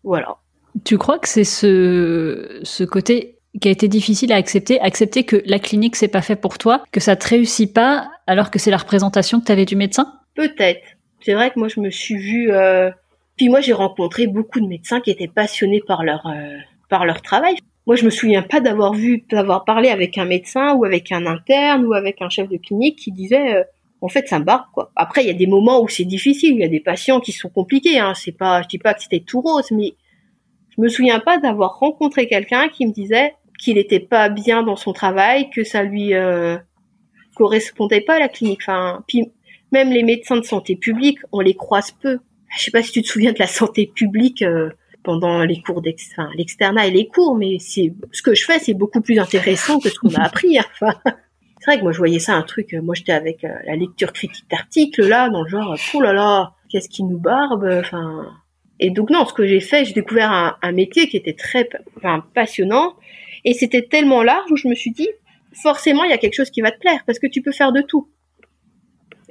[0.02, 0.36] Voilà.
[0.84, 5.42] Tu crois que c'est ce, ce côté qui a été difficile à accepter, accepter que
[5.46, 8.70] la clinique c'est pas fait pour toi, que ça te réussit pas, alors que c'est
[8.70, 10.12] la représentation que tu avais du médecin?
[10.34, 10.82] Peut-être.
[11.20, 12.50] C'est vrai que moi je me suis vue.
[12.50, 12.90] Euh...
[13.36, 16.26] Puis moi j'ai rencontré beaucoup de médecins qui étaient passionnés par leur
[16.88, 17.56] par leur travail.
[17.86, 21.26] Moi, je me souviens pas d'avoir vu, d'avoir parlé avec un médecin ou avec un
[21.26, 23.64] interne ou avec un chef de clinique qui disait, euh,
[24.00, 24.90] en fait, ça me barre, quoi.
[24.96, 27.32] Après, il y a des moments où c'est difficile, il y a des patients qui
[27.32, 28.14] sont compliqués, hein.
[28.14, 29.94] C'est pas, je dis pas que c'était tout rose, mais
[30.76, 34.76] je me souviens pas d'avoir rencontré quelqu'un qui me disait qu'il était pas bien dans
[34.76, 36.56] son travail, que ça lui euh,
[37.34, 38.60] correspondait pas à la clinique.
[38.62, 39.32] Enfin, puis
[39.72, 42.18] même les médecins de santé publique, on les croise peu.
[42.56, 44.42] Je sais pas si tu te souviens de la santé publique.
[44.42, 44.70] Euh,
[45.04, 48.74] pendant les cours d'externat, l'externat et les cours, mais c'est ce que je fais, c'est
[48.74, 50.58] beaucoup plus intéressant que ce qu'on a appris.
[50.58, 50.64] Hein.
[50.72, 50.98] Enfin,
[51.60, 52.74] c'est vrai que moi je voyais ça un truc.
[52.74, 56.12] Euh, moi j'étais avec euh, la lecture critique d'articles là, dans le genre, oh là
[56.12, 57.68] là, qu'est-ce qui nous barbe.
[57.80, 58.26] Enfin,
[58.84, 61.66] et donc non, ce que j'ai fait, j'ai découvert un, métier qui était très,
[62.34, 62.96] passionnant,
[63.46, 65.08] et c'était tellement large où je me suis dit,
[65.54, 67.72] forcément il y a quelque chose qui va te plaire parce que tu peux faire
[67.72, 68.08] de tout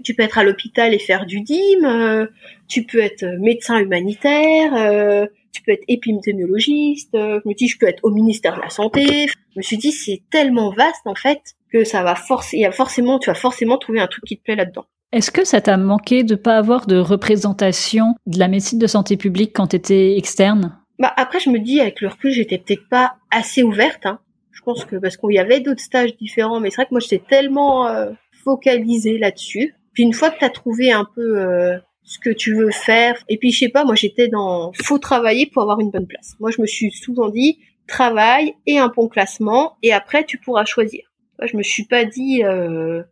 [0.03, 2.27] tu peux être à l'hôpital et faire du DIM, euh,
[2.67, 7.77] tu peux être médecin humanitaire, euh, tu peux être épidémiologiste, euh, je me dis je
[7.77, 9.27] peux être au ministère de la santé.
[9.27, 13.77] Je me suis dit c'est tellement vaste en fait que ça va tu vas forcément
[13.77, 14.85] trouver un truc qui te plaît là-dedans.
[15.13, 19.15] Est-ce que ça t'a manqué de pas avoir de représentation de la médecine de santé
[19.15, 20.75] publique quand tu étais externe?
[20.97, 24.07] Bah après je me dis avec le recul j'étais peut-être pas assez ouverte.
[24.07, 24.17] Hein.
[24.51, 26.99] Je pense que parce qu'il y avait d'autres stages différents, mais c'est vrai que moi
[26.99, 28.09] j'étais tellement euh,
[28.43, 29.75] focalisée là-dessus.
[29.93, 33.15] Puis une fois que tu as trouvé un peu euh, ce que tu veux faire.
[33.29, 36.33] Et puis je sais pas, moi j'étais dans faut travailler pour avoir une bonne place.
[36.39, 40.65] Moi je me suis souvent dit travail et un bon classement et après tu pourras
[40.65, 41.03] choisir.
[41.37, 43.03] Moi, je me suis pas dit euh,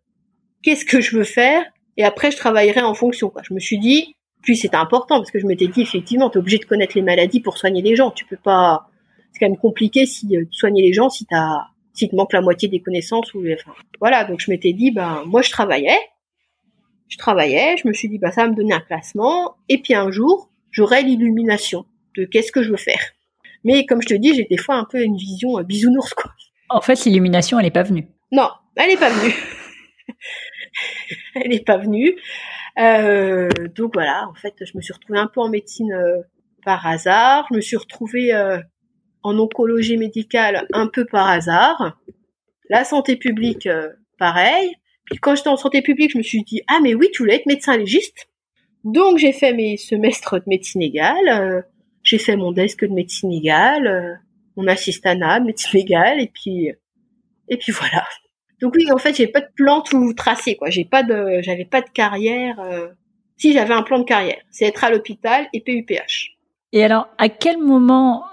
[0.64, 1.64] qu'est-ce que je veux faire?
[1.98, 3.30] Et après je travaillerai en fonction.
[3.30, 3.42] Quoi.
[3.48, 6.40] Je me suis dit puis c'était important parce que je m'étais dit effectivement tu es
[6.40, 8.12] obligé de connaître les maladies pour soigner les gens.
[8.12, 8.88] Tu peux pas
[9.32, 12.42] c'est quand même compliqué si euh, soigner les gens si t'as si te manque la
[12.42, 16.00] moitié des connaissances ou enfin, voilà donc je m'étais dit ben moi je travaillais
[17.10, 19.94] je travaillais, je me suis dit bah ça va me donner un classement et puis
[19.94, 21.86] un jour j'aurai l'illumination
[22.18, 23.02] de qu'est-ce que je veux faire.
[23.64, 26.32] Mais comme je te dis, j'ai des fois un peu une vision euh, bisounours quoi.
[26.70, 28.08] En fait, l'illumination, elle n'est pas venue.
[28.32, 29.34] Non, elle n'est pas venue.
[31.36, 32.16] elle n'est pas venue.
[32.80, 36.22] Euh, donc voilà, en fait, je me suis retrouvée un peu en médecine euh,
[36.64, 37.48] par hasard.
[37.50, 38.34] Je me suis retrouvée
[39.24, 42.00] en oncologie médicale un peu par hasard.
[42.70, 43.68] La santé publique,
[44.18, 44.76] pareil
[45.20, 47.46] quand j'étais en santé publique, je me suis dit, ah mais oui, tu voulais être
[47.46, 48.28] médecin légiste.
[48.84, 51.62] Donc j'ai fait mes semestres de médecine égale, euh,
[52.04, 54.14] j'ai fait mon desk de médecine égale, euh,
[54.56, 56.72] mon assistanat de médecine égale, et puis
[57.50, 58.06] et puis voilà.
[58.62, 60.70] Donc oui, en fait, j'ai pas de plan tout tracé, quoi.
[60.70, 62.60] J'ai pas de, j'avais pas de carrière.
[62.60, 62.88] Euh.
[63.38, 66.38] Si j'avais un plan de carrière, c'est être à l'hôpital et PUPH.
[66.74, 68.24] Et alors, à quel moment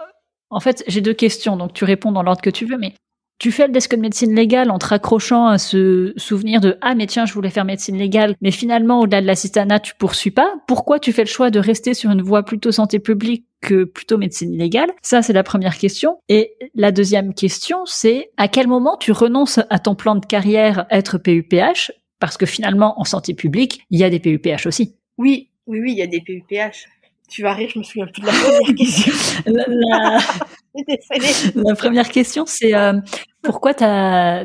[0.51, 2.93] En fait, j'ai deux questions, donc tu réponds dans l'ordre que tu veux, mais
[3.39, 6.95] tu fais le desk de médecine légale en te raccrochant à ce souvenir de ah
[6.95, 10.55] mais tiens je voulais faire médecine légale mais finalement au-delà de l'assistanat tu poursuis pas
[10.67, 14.19] pourquoi tu fais le choix de rester sur une voie plutôt santé publique que plutôt
[14.19, 14.91] médecine légale?
[15.03, 16.19] Ça, c'est la première question.
[16.29, 20.87] Et la deuxième question, c'est à quel moment tu renonces à ton plan de carrière
[20.91, 24.95] être PUPH Parce que finalement, en santé publique, il y a des PUPH aussi.
[25.17, 26.87] Oui, oui, oui, il y a des PUPH.
[27.29, 29.13] Tu vas rire, je me souviens plus de la première question.
[29.47, 30.19] la, la,
[31.77, 32.95] première question, c'est euh,
[33.43, 34.45] pourquoi tu as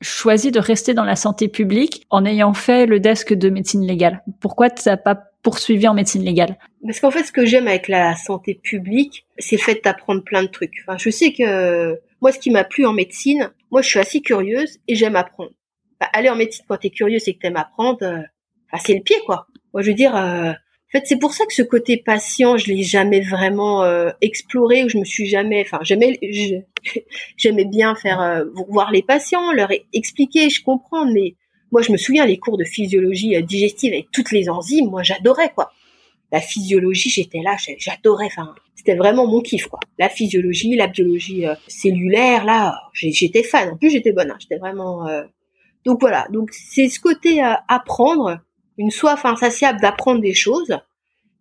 [0.00, 4.22] choisi de rester dans la santé publique en ayant fait le desk de médecine légale?
[4.40, 6.58] Pourquoi tu n'as pas poursuivi en médecine légale?
[6.84, 10.42] Parce qu'en fait, ce que j'aime avec la santé publique, c'est le fait d'apprendre plein
[10.42, 10.74] de trucs.
[10.86, 14.20] Enfin, je sais que moi, ce qui m'a plu en médecine, moi, je suis assez
[14.20, 15.50] curieuse et j'aime apprendre.
[15.98, 18.02] aller en médecine quand t'es curieux, c'est que t'aimes apprendre.
[18.02, 18.18] Euh,
[18.70, 19.46] enfin, c'est le pied, quoi.
[19.72, 20.52] Moi, je veux dire, euh,
[20.92, 24.84] en fait, c'est pour ça que ce côté patient, je l'ai jamais vraiment euh, exploré,
[24.84, 26.20] ou je me suis jamais, enfin, j'aimais,
[27.38, 31.34] j'aimais bien faire euh, voir les patients, leur expliquer, je comprends, mais
[31.70, 35.02] moi, je me souviens les cours de physiologie euh, digestive avec toutes les enzymes, moi,
[35.02, 35.72] j'adorais quoi.
[36.30, 39.80] La physiologie, j'étais là, j'adorais, enfin, c'était vraiment mon kiff quoi.
[39.98, 43.70] La physiologie, la biologie cellulaire, là, j'étais fan.
[43.70, 45.06] En plus, j'étais bonne, hein, j'étais vraiment.
[45.84, 48.40] Donc voilà, donc c'est ce côté apprendre
[48.78, 50.78] une soif insatiable d'apprendre des choses.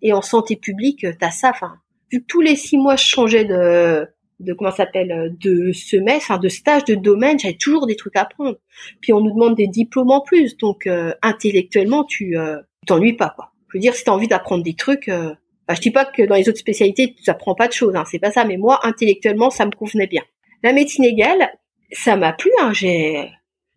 [0.01, 1.51] Et en santé publique, t'as ça.
[1.51, 1.75] Enfin,
[2.11, 4.07] vu que tous les six mois je changeais de
[4.41, 8.57] de comment s'appelle de semestre, de stage, de domaine, j'avais toujours des trucs à apprendre.
[8.99, 13.33] Puis on nous demande des diplômes en plus, donc euh, intellectuellement tu euh, t'ennuies pas
[13.35, 13.51] quoi.
[13.69, 15.33] Je veux dire, si t'as envie d'apprendre des trucs, euh,
[15.69, 18.19] je dis pas que dans les autres spécialités tu apprends pas de choses, hein, c'est
[18.19, 20.23] pas ça, mais moi intellectuellement ça me convenait bien.
[20.63, 21.49] La médecine égale,
[21.91, 23.29] ça m'a plu, hein, j'ai,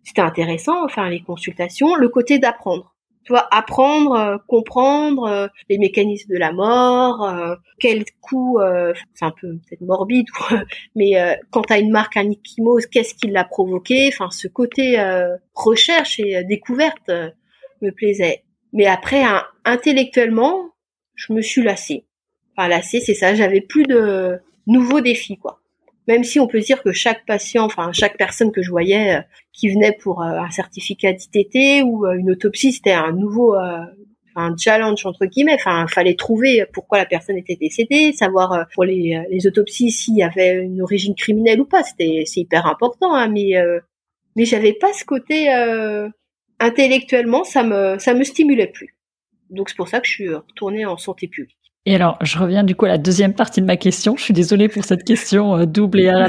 [0.02, 2.93] c'était intéressant, enfin les consultations, le côté d'apprendre
[3.24, 8.58] tu vois, apprendre, euh, comprendre euh, les mécanismes de la mort, euh, quel coup,
[9.14, 10.26] c'est un peu peut-être morbide,
[10.96, 11.12] mais
[11.50, 14.08] quand tu as une marque anikymose, qu'est-ce qui l'a provoqué?
[14.08, 14.96] Enfin, ce côté
[15.54, 17.10] recherche et découverte
[17.82, 18.44] me plaisait.
[18.72, 19.22] Mais après,
[19.64, 20.70] intellectuellement,
[21.14, 22.06] je me suis lassée.
[22.56, 25.60] Enfin, lassée, c'est ça, j'avais plus de nouveaux défis, quoi
[26.06, 29.20] même si on peut dire que chaque patient, enfin chaque personne que je voyais euh,
[29.52, 33.56] qui venait pour euh, un certificat d'ITT ou euh, une autopsie, c'était un nouveau
[34.58, 35.54] challenge entre guillemets.
[35.54, 40.22] Enfin, fallait trouver pourquoi la personne était décédée, savoir pour les, les autopsies s'il y
[40.22, 41.82] avait une origine criminelle ou pas.
[41.84, 43.52] C'était c'est hyper important, hein, mais
[44.36, 45.48] mais j'avais pas ce côté
[46.58, 48.96] intellectuellement, ça me ça me stimulait plus.
[49.50, 51.63] Donc c'est pour ça que je suis retournée en santé publique.
[51.86, 54.16] Et alors, je reviens du coup à la deuxième partie de ma question.
[54.16, 56.28] Je suis désolée pour cette question euh, double et à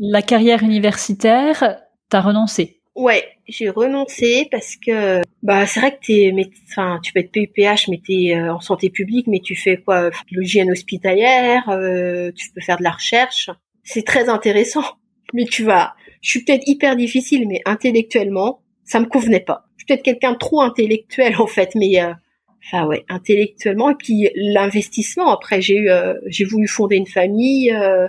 [0.00, 1.76] La carrière universitaire,
[2.08, 6.34] t'as renoncé Ouais, j'ai renoncé parce que bah c'est vrai que t'es
[6.68, 10.10] enfin tu peux être PUPH mais t'es euh, en santé publique mais tu fais quoi?
[10.30, 13.50] L'hygiène hospitalière, euh, tu peux faire de la recherche,
[13.82, 14.84] c'est très intéressant.
[15.32, 19.64] Mais tu vas, je suis peut-être hyper difficile mais intellectuellement ça me convenait pas.
[19.76, 22.00] Je suis peut-être quelqu'un de trop intellectuel en fait mais
[22.66, 25.30] enfin ouais, intellectuellement et puis l'investissement.
[25.30, 28.08] Après, j'ai eu, euh, j'ai voulu fonder une famille, euh,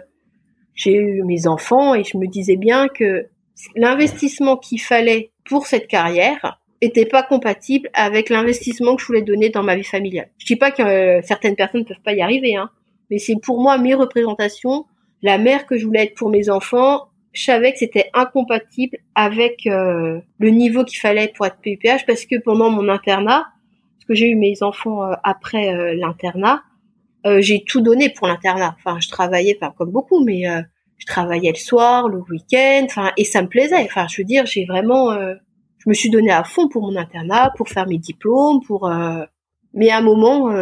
[0.73, 3.27] j'ai eu mes enfants et je me disais bien que
[3.75, 9.49] l'investissement qu'il fallait pour cette carrière était pas compatible avec l'investissement que je voulais donner
[9.49, 10.29] dans ma vie familiale.
[10.37, 12.69] Je dis pas que euh, certaines personnes ne peuvent pas y arriver, hein,
[13.09, 14.85] mais c'est pour moi mes représentations,
[15.21, 17.07] la mère que je voulais être pour mes enfants.
[17.33, 22.39] Je savais que c'était incompatible avec le niveau qu'il fallait pour être PUPH parce que
[22.39, 23.43] pendant mon internat,
[24.07, 26.63] que j'ai eu mes enfants euh, après euh, l'internat,
[27.25, 28.75] euh, j'ai tout donné pour l'internat.
[28.77, 30.43] Enfin, je travaillais, pas comme beaucoup, mais
[30.97, 33.83] je travaillais le soir, le week-end, enfin, et ça me plaisait.
[33.83, 37.51] Enfin, je veux dire, j'ai vraiment, je me suis donné à fond pour mon internat,
[37.57, 38.87] pour faire mes diplômes, pour.
[39.73, 40.55] mais à un moment,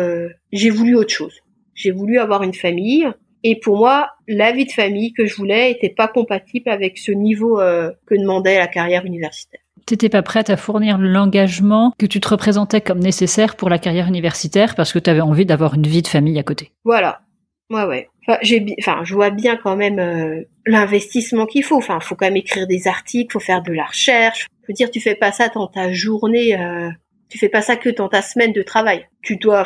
[0.53, 1.41] j'ai voulu autre chose.
[1.73, 3.10] J'ai voulu avoir une famille,
[3.43, 7.12] et pour moi, la vie de famille que je voulais était pas compatible avec ce
[7.12, 12.28] niveau que demandait la carrière universitaire t'étais pas prête à fournir l'engagement que tu te
[12.28, 16.02] représentais comme nécessaire pour la carrière universitaire parce que tu avais envie d'avoir une vie
[16.02, 16.72] de famille à côté?
[16.84, 17.22] Voilà.
[17.69, 18.10] Ouais, ouais.
[18.28, 21.78] Enfin, j'ai, enfin, je vois bien quand même euh, l'investissement qu'il faut.
[21.78, 24.48] Enfin, faut quand même écrire des articles, faut faire de la recherche.
[24.67, 26.89] Veux dire, tu fais pas ça dans ta journée, euh,
[27.30, 29.08] tu fais pas ça que dans ta semaine de travail.
[29.22, 29.65] Tu dois,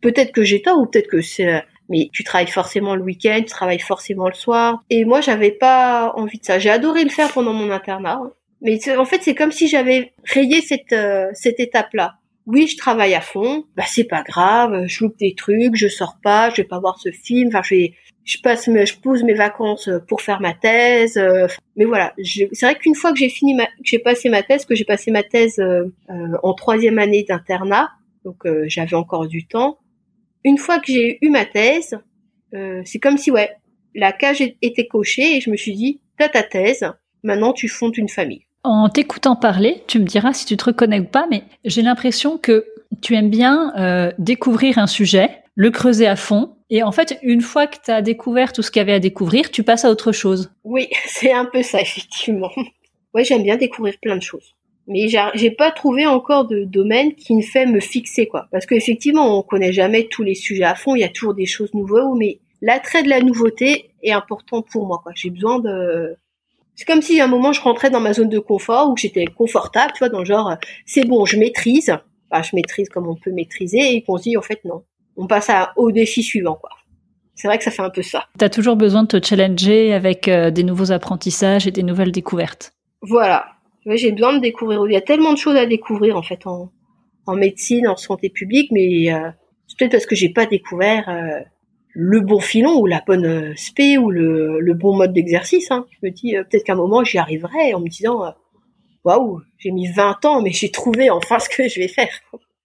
[0.00, 3.40] peut-être que j'ai tort ou peut-être que c'est, euh, mais tu travailles forcément le week-end,
[3.40, 4.82] tu travailles forcément le soir.
[4.88, 6.58] Et moi, j'avais pas envie de ça.
[6.58, 8.20] J'ai adoré le faire pendant mon internat.
[8.22, 8.32] Hein.
[8.60, 12.16] Mais en fait, c'est comme si j'avais rayé cette euh, cette étape-là.
[12.46, 13.64] Oui, je travaille à fond.
[13.76, 14.86] Bah c'est pas grave.
[14.86, 17.48] Je loupe des trucs, je sors pas, je vais pas voir ce film.
[17.48, 17.94] Enfin, je vais,
[18.24, 21.18] je passe, je pose mes vacances pour faire ma thèse.
[21.18, 24.42] Euh, mais voilà, c'est vrai qu'une fois que j'ai fini, ma, que j'ai passé ma
[24.42, 25.84] thèse, que j'ai passé ma thèse euh,
[26.42, 27.90] en troisième année d'internat,
[28.24, 29.78] donc j'avais encore du temps.
[30.44, 31.98] une fois que j'ai eu ma thèse,
[32.54, 33.50] euh, c'est comme si ouais,
[33.94, 36.90] la cage était cochée et je me suis dit, t'as ta thèse,
[37.22, 38.44] maintenant tu fondes une famille.
[38.64, 42.38] En t'écoutant parler, tu me diras si tu te reconnais ou pas, mais j'ai l'impression
[42.38, 42.66] que
[43.00, 47.40] tu aimes bien euh, découvrir un sujet, le creuser à fond, et en fait, une
[47.40, 49.90] fois que tu as découvert tout ce qu'il y avait à découvrir, tu passes à
[49.90, 50.50] autre chose.
[50.64, 52.50] Oui, c'est un peu ça, effectivement.
[53.14, 54.54] Ouais, j'aime bien découvrir plein de choses.
[54.86, 58.48] Mais j'ai pas trouvé encore de domaine qui me fait me fixer, quoi.
[58.50, 61.46] Parce qu'effectivement, on connaît jamais tous les sujets à fond, il y a toujours des
[61.46, 65.12] choses nouvelles, mais l'attrait de la nouveauté est important pour moi, quoi.
[65.14, 66.16] J'ai besoin de,
[66.78, 69.24] c'est comme si à un moment je rentrais dans ma zone de confort où j'étais
[69.24, 70.54] confortable, tu vois, dans le genre,
[70.86, 71.92] c'est bon, je maîtrise.
[72.30, 74.84] Bah, je maîtrise comme on peut maîtriser et qu'on se dit, en fait, non.
[75.16, 76.70] On passe à, au défi suivant, quoi.
[77.34, 78.26] C'est vrai que ça fait un peu ça.
[78.38, 82.12] Tu as toujours besoin de te challenger avec euh, des nouveaux apprentissages et des nouvelles
[82.12, 82.74] découvertes.
[83.02, 83.46] Voilà.
[83.84, 84.80] j'ai besoin de découvrir.
[84.86, 86.70] Il y a tellement de choses à découvrir, en fait, en,
[87.26, 89.30] en médecine, en santé publique, mais euh,
[89.66, 91.40] c'est peut-être parce que j'ai pas découvert euh,
[92.00, 95.72] le bon filon ou la bonne euh, spé ou le, le bon mode d'exercice.
[95.72, 95.84] Hein.
[95.90, 98.30] Je me dis euh, peut-être qu'à un moment j'y arriverai en me disant euh,
[99.02, 102.08] waouh, j'ai mis 20 ans mais j'ai trouvé enfin ce que je vais faire.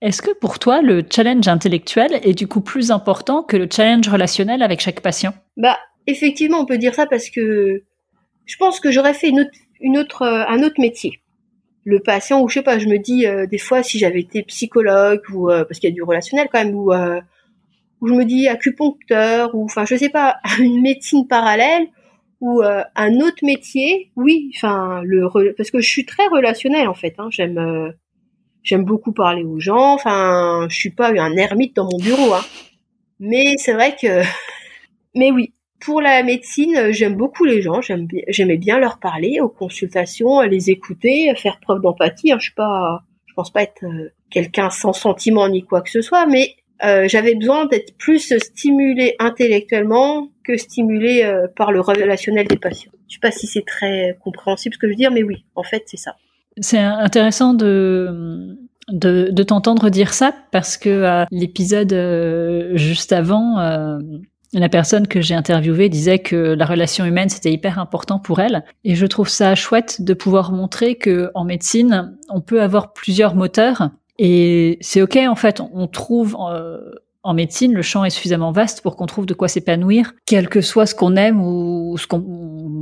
[0.02, 4.08] Est-ce que pour toi le challenge intellectuel est du coup plus important que le challenge
[4.08, 5.34] relationnel avec chaque patient?
[5.58, 7.82] Bah effectivement on peut dire ça parce que
[8.46, 11.22] je pense que j'aurais fait une autre, une autre, un autre métier.
[11.86, 15.24] Le patient ou je sais pas, je me dis des fois si j'avais été psychologue
[15.34, 16.92] ou parce qu'il y a du relationnel quand même ou
[18.04, 21.88] où je me dis acupuncteur ou enfin je sais pas une médecine parallèle
[22.42, 26.94] ou euh, un autre métier oui enfin le parce que je suis très relationnelle en
[26.94, 27.92] fait hein, j'aime euh,
[28.62, 32.44] j'aime beaucoup parler aux gens enfin je suis pas un ermite dans mon bureau hein.
[33.22, 34.22] mais c'est vrai que
[35.16, 37.80] mais oui pour la médecine j'aime beaucoup les gens
[38.28, 42.38] j'aimais bien leur parler aux consultations les écouter faire preuve d'empathie hein.
[42.38, 46.02] je suis pas je pense pas être euh, quelqu'un sans sentiment ni quoi que ce
[46.02, 52.48] soit mais euh, j'avais besoin d'être plus stimulé intellectuellement que stimulé euh, par le relationnel
[52.48, 52.92] des patients.
[53.08, 55.64] Je sais pas si c'est très compréhensible ce que je veux dire, mais oui, en
[55.64, 56.16] fait, c'est ça.
[56.60, 58.58] C'est intéressant de
[58.90, 61.96] de, de t'entendre dire ça parce que euh, l'épisode
[62.76, 63.58] juste avant,
[64.54, 68.64] la personne que j'ai interviewée disait que la relation humaine c'était hyper important pour elle
[68.84, 73.36] et je trouve ça chouette de pouvoir montrer que en médecine on peut avoir plusieurs
[73.36, 73.90] moteurs
[74.26, 76.80] et c'est ok, en fait, on trouve euh,
[77.24, 80.62] en médecine, le champ est suffisamment vaste pour qu'on trouve de quoi s'épanouir, quel que
[80.62, 82.22] soit ce qu'on aime ou ce qu'on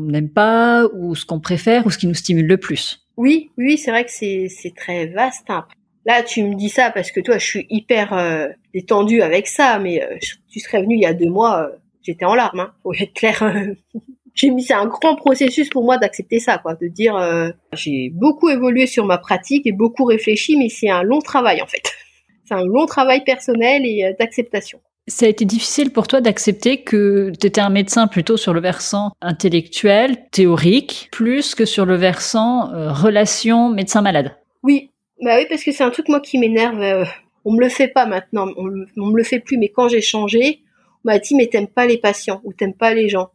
[0.07, 3.07] n'aime pas, ou ce qu'on préfère, ou ce qui nous stimule le plus.
[3.17, 5.49] Oui, oui, c'est vrai que c'est très vaste.
[5.49, 5.65] Hein.
[6.05, 9.79] Là, tu me dis ça parce que toi, je suis hyper euh, détendue avec ça,
[9.79, 11.71] mais euh, tu serais venu il y a deux mois,
[12.03, 12.59] j'étais en larmes.
[12.59, 13.43] Hein, faut être clair.
[14.33, 18.09] j'ai mis c'est un grand processus pour moi d'accepter ça quoi de dire euh, j'ai
[18.13, 21.83] beaucoup évolué sur ma pratique et beaucoup réfléchi mais c'est un long travail en fait
[22.45, 26.83] c'est un long travail personnel et euh, d'acceptation ça a été difficile pour toi d'accepter
[26.83, 31.95] que tu étais un médecin plutôt sur le versant intellectuel, théorique, plus que sur le
[31.95, 34.37] versant euh, relation médecin-malade?
[34.61, 37.07] Oui, bah oui, parce que c'est un truc moi qui m'énerve.
[37.45, 40.01] on me le fait pas maintenant, on, on me le fait plus, mais quand j'ai
[40.01, 40.61] changé,
[41.03, 43.31] on m'a dit mais t'aimes pas les patients ou t'aimes pas les gens.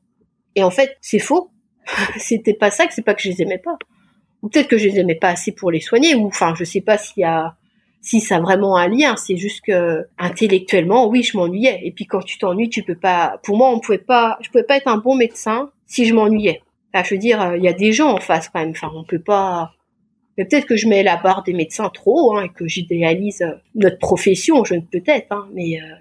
[0.56, 1.50] Et en fait, c'est faux.
[2.18, 3.78] C'était pas ça, que c'est pas que je les aimais pas.
[4.42, 6.80] Ou peut-être que je les aimais pas assez pour les soigner, ou enfin, je sais
[6.80, 7.56] pas s'il y a,
[8.00, 9.16] si ça a vraiment un lien.
[9.16, 11.80] C'est juste que intellectuellement, oui, je m'ennuyais.
[11.84, 13.40] Et puis quand tu t'ennuies, tu peux pas.
[13.44, 16.62] Pour moi, on pouvait pas, je pouvais pas être un bon médecin si je m'ennuyais.
[16.92, 18.70] Enfin, je veux dire, il y a des gens en face quand même.
[18.70, 19.72] Enfin, on peut pas.
[20.38, 23.98] Mais peut-être que je mets la barre des médecins trop, hein, et que j'idéalise notre
[23.98, 25.94] profession, je ne peut-être, hein, mais euh,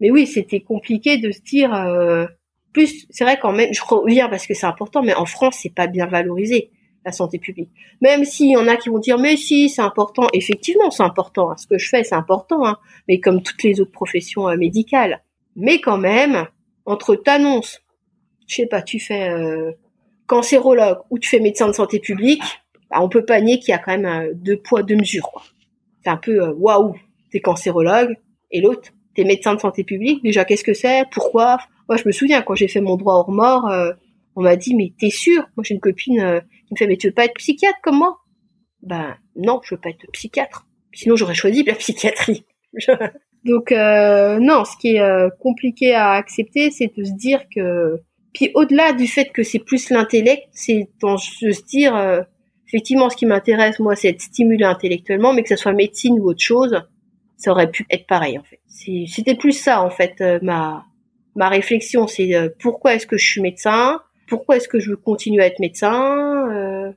[0.00, 1.72] mais oui, c'était compliqué de se dire.
[1.74, 2.26] Euh,
[2.72, 5.74] plus, c'est vrai quand même, je reviens parce que c'est important, mais en France, c'est
[5.74, 6.70] pas bien valorisé
[7.04, 7.70] la santé publique.
[8.00, 10.28] Même s'il y en a qui vont dire, mais si, c'est important.
[10.32, 11.50] Effectivement, c'est important.
[11.50, 11.56] Hein.
[11.56, 12.66] Ce que je fais, c'est important.
[12.66, 12.76] Hein.
[13.08, 15.22] Mais comme toutes les autres professions euh, médicales.
[15.56, 16.46] Mais quand même,
[16.84, 17.80] entre t'annonces,
[18.46, 19.72] je sais pas, tu fais euh,
[20.26, 22.42] cancérologue ou tu fais médecin de santé publique,
[22.90, 25.30] bah, on peut pas nier qu'il y a quand même euh, deux poids, deux mesures.
[26.04, 26.94] C'est un peu waouh,
[27.32, 28.16] t'es cancérologue
[28.50, 30.22] et l'autre, t'es médecin de santé publique.
[30.22, 31.04] Déjà, qu'est-ce que c'est?
[31.10, 31.58] Pourquoi?
[31.88, 33.92] Moi, je me souviens quand j'ai fait mon droit hors mort, euh,
[34.36, 35.42] on m'a dit mais t'es sûr?
[35.56, 37.98] Moi, j'ai une copine euh, qui me fait mais tu veux pas être psychiatre comme
[37.98, 38.18] moi?
[38.82, 40.66] Ben non, je veux pas être psychiatre.
[40.92, 42.44] Sinon, j'aurais choisi la psychiatrie.
[43.44, 48.00] Donc euh, non, ce qui est compliqué à accepter, c'est de se dire que
[48.34, 52.26] puis au-delà du fait que c'est plus l'intellect, c'est de se dire
[52.66, 56.28] effectivement ce qui m'intéresse moi, c'est être stimulé intellectuellement, mais que ce soit médecine ou
[56.28, 56.82] autre chose,
[57.36, 58.60] ça aurait pu être pareil en fait.
[59.06, 60.84] C'était plus ça en fait ma
[61.38, 64.00] ma réflexion, c'est euh, pourquoi est-ce que je suis médecin?
[64.28, 66.46] Pourquoi est-ce que je veux continuer à être médecin?
[66.50, 66.92] Euh,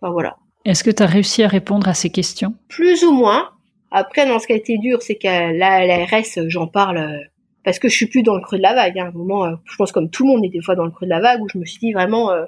[0.00, 0.36] Enfin voilà.
[0.64, 2.54] Est-ce que tu as réussi à répondre à ces questions?
[2.68, 3.50] Plus ou moins.
[3.90, 7.18] Après, dans ce qui a été dur, c'est qu'à l'ARS, j'en parle euh,
[7.64, 8.98] parce que je suis plus dans le creux de la vague.
[8.98, 9.06] Hein.
[9.06, 10.90] À un moment, euh, je pense comme tout le monde est des fois dans le
[10.90, 12.44] creux de la vague où je me suis dit vraiment euh,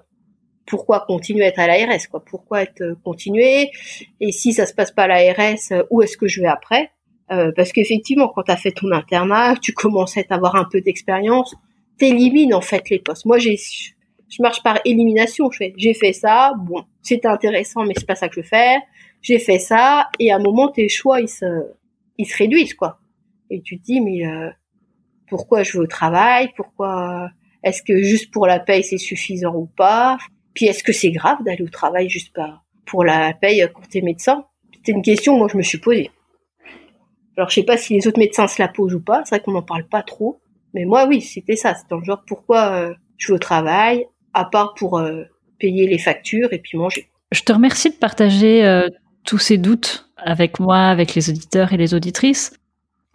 [0.67, 2.23] pourquoi continuer à être à l'ARS quoi?
[2.25, 3.71] Pourquoi être euh, continuer?
[4.21, 6.91] Et si ça se passe pas à l'ARS, où est-ce que je vais après?
[7.29, 11.55] Parce qu'effectivement, quand tu as fait ton internat, tu commençais à avoir un peu d'expérience,
[11.99, 13.27] t'élimines en fait les postes.
[13.27, 13.57] Moi, j'ai
[14.31, 15.51] je marche par élimination.
[15.51, 18.47] Je fais, j'ai fait ça, bon, c'était intéressant, mais c'est pas ça que je veux
[18.47, 18.79] faire.
[19.23, 21.47] J'ai fait ça, et à un moment, tes choix, ils se,
[22.19, 22.99] ils se réduisent, quoi.
[23.51, 24.23] Et tu te dis, mais
[25.29, 27.31] pourquoi je veux au travail, pourquoi
[27.63, 30.19] est-ce que juste pour la paye c'est suffisant ou pas,
[30.55, 34.01] puis est-ce que c'est grave d'aller au travail juste pas pour la paye quand t'es
[34.01, 34.45] médecin?
[34.75, 36.11] C'était une question que moi je me suis posée.
[37.39, 39.41] Alors je sais pas si les autres médecins se la posent ou pas, c'est vrai
[39.41, 40.41] qu'on n'en parle pas trop,
[40.75, 44.07] mais moi oui c'était ça, c'est dans le genre pourquoi euh, je vais au travail,
[44.35, 45.23] à part pour euh,
[45.61, 47.09] payer les factures et puis manger.
[47.31, 48.89] Je te remercie de partager euh,
[49.25, 52.59] tous ces doutes avec moi, avec les auditeurs et les auditrices.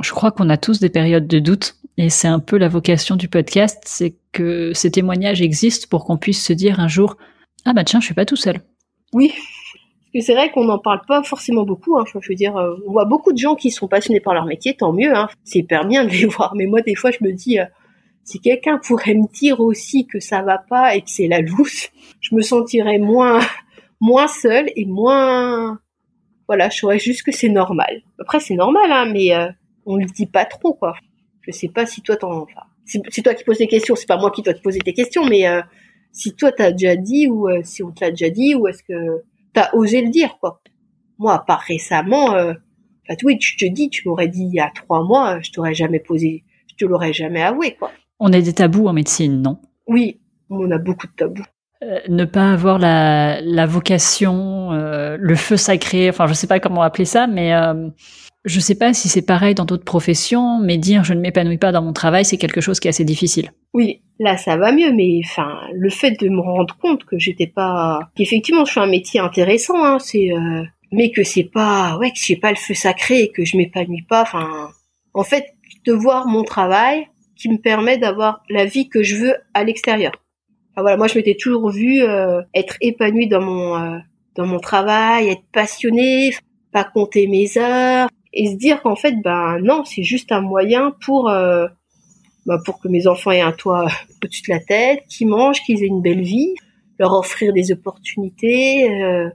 [0.01, 3.17] Je crois qu'on a tous des périodes de doute et c'est un peu la vocation
[3.17, 7.17] du podcast, c'est que ces témoignages existent pour qu'on puisse se dire un jour
[7.65, 8.61] ah bah tiens, je suis pas tout seul.
[9.13, 9.34] Oui,
[10.14, 11.97] que c'est vrai qu'on n'en parle pas forcément beaucoup.
[11.97, 12.05] Hein.
[12.07, 14.76] Je veux dire, euh, on voit beaucoup de gens qui sont passionnés par leur métier,
[14.76, 15.16] tant mieux.
[15.16, 15.28] Hein.
[15.43, 16.53] C'est hyper bien de les voir.
[16.55, 17.66] Mais moi, des fois, je me dis, euh,
[18.24, 21.89] si quelqu'un pourrait me dire aussi que ça va pas et que c'est la loose,
[22.22, 23.39] je me sentirais moins
[24.01, 25.80] moins seule et moins
[26.47, 28.01] voilà, je saurais juste que c'est normal.
[28.20, 29.47] Après, c'est normal, hein, mais euh,
[29.86, 30.93] on le dit pas trop, quoi.
[31.41, 34.18] Je sais pas si toi t'en, enfin, c'est toi qui poses des questions, c'est pas
[34.18, 35.61] moi qui dois te poser tes questions, mais euh,
[36.11, 39.24] si toi t'as déjà dit ou si on te l'a déjà dit ou est-ce que
[39.54, 40.62] t'as osé le dire quoi.
[41.20, 42.54] Moi, à part récemment, euh,
[43.08, 45.74] enfin, oui, tu te dis, tu m'aurais dit il y a trois mois, je t'aurais
[45.74, 47.91] jamais posé, je te l'aurais jamais avoué quoi.
[48.20, 49.60] On a des tabous en médecine, non?
[49.88, 51.43] Oui, on a beaucoup de tabous.
[51.84, 56.59] Euh, ne pas avoir la, la vocation, euh, le feu sacré, enfin je sais pas
[56.59, 57.89] comment appeler ça, mais euh,
[58.45, 61.71] je sais pas si c'est pareil dans d'autres professions, mais dire je ne m'épanouis pas
[61.71, 63.51] dans mon travail, c'est quelque chose qui est assez difficile.
[63.73, 67.47] Oui, là ça va mieux, mais enfin le fait de me rendre compte que j'étais
[67.47, 72.11] pas, qu'effectivement je fais un métier intéressant, hein, c'est, euh, mais que c'est pas, ouais,
[72.11, 74.69] que j'ai pas le feu sacré et que je m'épanouis pas, enfin,
[75.13, 75.47] en fait
[75.86, 80.13] de voir mon travail qui me permet d'avoir la vie que je veux à l'extérieur.
[80.74, 83.99] Enfin, voilà, moi je m'étais toujours vue euh, être épanouie dans mon euh,
[84.36, 86.34] dans mon travail, être passionnée,
[86.71, 90.95] pas compter mes heures, et se dire qu'en fait, ben non, c'est juste un moyen
[91.05, 91.67] pour euh,
[92.45, 93.88] ben, pour que mes enfants aient un toit
[94.24, 96.55] au-dessus de la tête, qu'ils mangent, qu'ils aient une belle vie,
[96.99, 99.30] leur offrir des opportunités euh,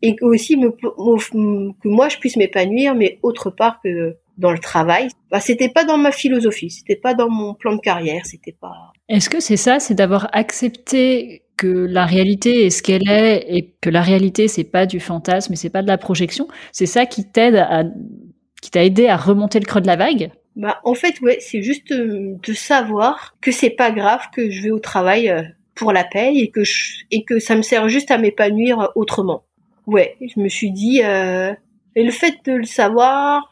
[0.00, 5.08] et aussi que moi je puisse m'épanouir, mais autre part que dans le travail.
[5.30, 8.92] Ben, c'était pas dans ma philosophie, c'était pas dans mon plan de carrière, c'était pas.
[9.08, 13.74] Est-ce que c'est ça, c'est d'avoir accepté que la réalité est ce qu'elle est et
[13.80, 16.46] que la réalité c'est pas du fantasme, c'est pas de la projection?
[16.72, 17.84] C'est ça qui t'aide à
[18.60, 20.30] qui t'a aidé à remonter le creux de la vague?
[20.56, 24.62] Bah en fait ouais, c'est juste euh, de savoir que c'est pas grave que je
[24.62, 25.42] vais au travail euh,
[25.74, 28.86] pour la paye et que je, et que ça me sert juste à m'épanouir euh,
[28.94, 29.44] autrement.
[29.86, 31.52] Ouais, je me suis dit euh,
[31.96, 33.48] et le fait de le savoir,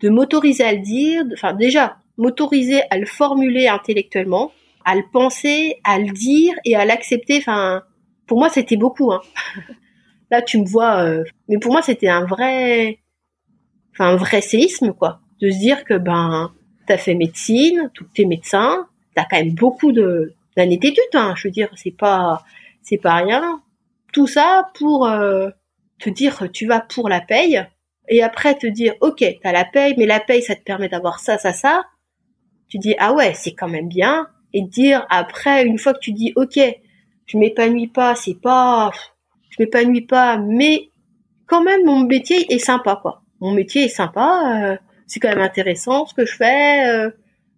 [0.00, 4.52] de m'autoriser à le dire, enfin déjà m'autoriser à le formuler intellectuellement,
[4.84, 7.38] à le penser, à le dire et à l'accepter.
[7.38, 7.82] Enfin,
[8.26, 9.12] pour moi c'était beaucoup.
[9.12, 9.20] Hein.
[10.30, 11.06] Là tu me vois,
[11.48, 12.98] mais pour moi c'était un vrai
[13.92, 16.52] enfin un vrai séisme quoi, de se dire que ben
[16.86, 21.48] t'as fait médecine, tous tes médecins, t'as quand même beaucoup de d'années d'études, hein, je
[21.48, 22.44] veux dire c'est pas
[22.82, 23.62] c'est pas rien.
[24.12, 25.50] Tout ça pour euh,
[25.98, 27.64] te dire tu vas pour la paye
[28.08, 31.20] et après te dire ok t'as la paye mais la paye ça te permet d'avoir
[31.20, 31.84] ça ça ça.
[32.68, 36.12] Tu dis ah ouais c'est quand même bien et dire après une fois que tu
[36.12, 36.58] dis ok
[37.26, 38.90] je m'épanouis pas c'est pas
[39.50, 40.90] je m'épanouis pas mais
[41.46, 44.76] quand même mon métier est sympa quoi mon métier est sympa, euh,
[45.08, 46.88] c'est quand même intéressant ce que je fais.
[46.88, 47.10] Euh.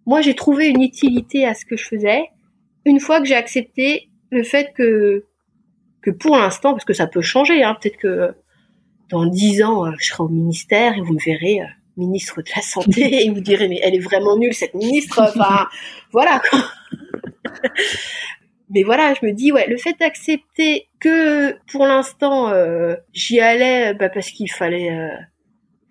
[0.07, 2.25] moi, j'ai trouvé une utilité à ce que je faisais
[2.85, 5.25] une fois que j'ai accepté le fait que
[6.01, 8.35] que pour l'instant, parce que ça peut changer, hein, peut-être que
[9.09, 11.59] dans dix ans, euh, je serai au ministère et vous me verrez
[11.97, 15.21] ministre de la santé et vous direz mais elle est vraiment nulle cette ministre.
[15.21, 15.67] Enfin,
[16.11, 16.41] voilà.
[18.69, 22.53] mais voilà, je me dis ouais, le fait d'accepter que pour l'instant
[23.13, 24.89] j'y allais bah, parce qu'il fallait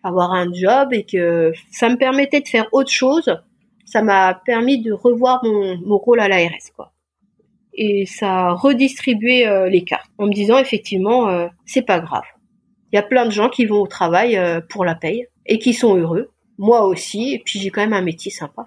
[0.05, 3.41] avoir un job et que ça me permettait de faire autre chose.
[3.87, 6.95] Ça m'a permis de revoir mon, mon rôle à l'ARS, quoi.
[7.77, 12.23] Et ça a redistribué euh, les cartes en me disant effectivement, euh, c'est pas grave.
[12.93, 15.59] Il y a plein de gens qui vont au travail euh, pour la paye et
[15.59, 16.31] qui sont heureux.
[16.59, 17.35] Moi aussi.
[17.35, 18.65] Et puis j'ai quand même un métier sympa.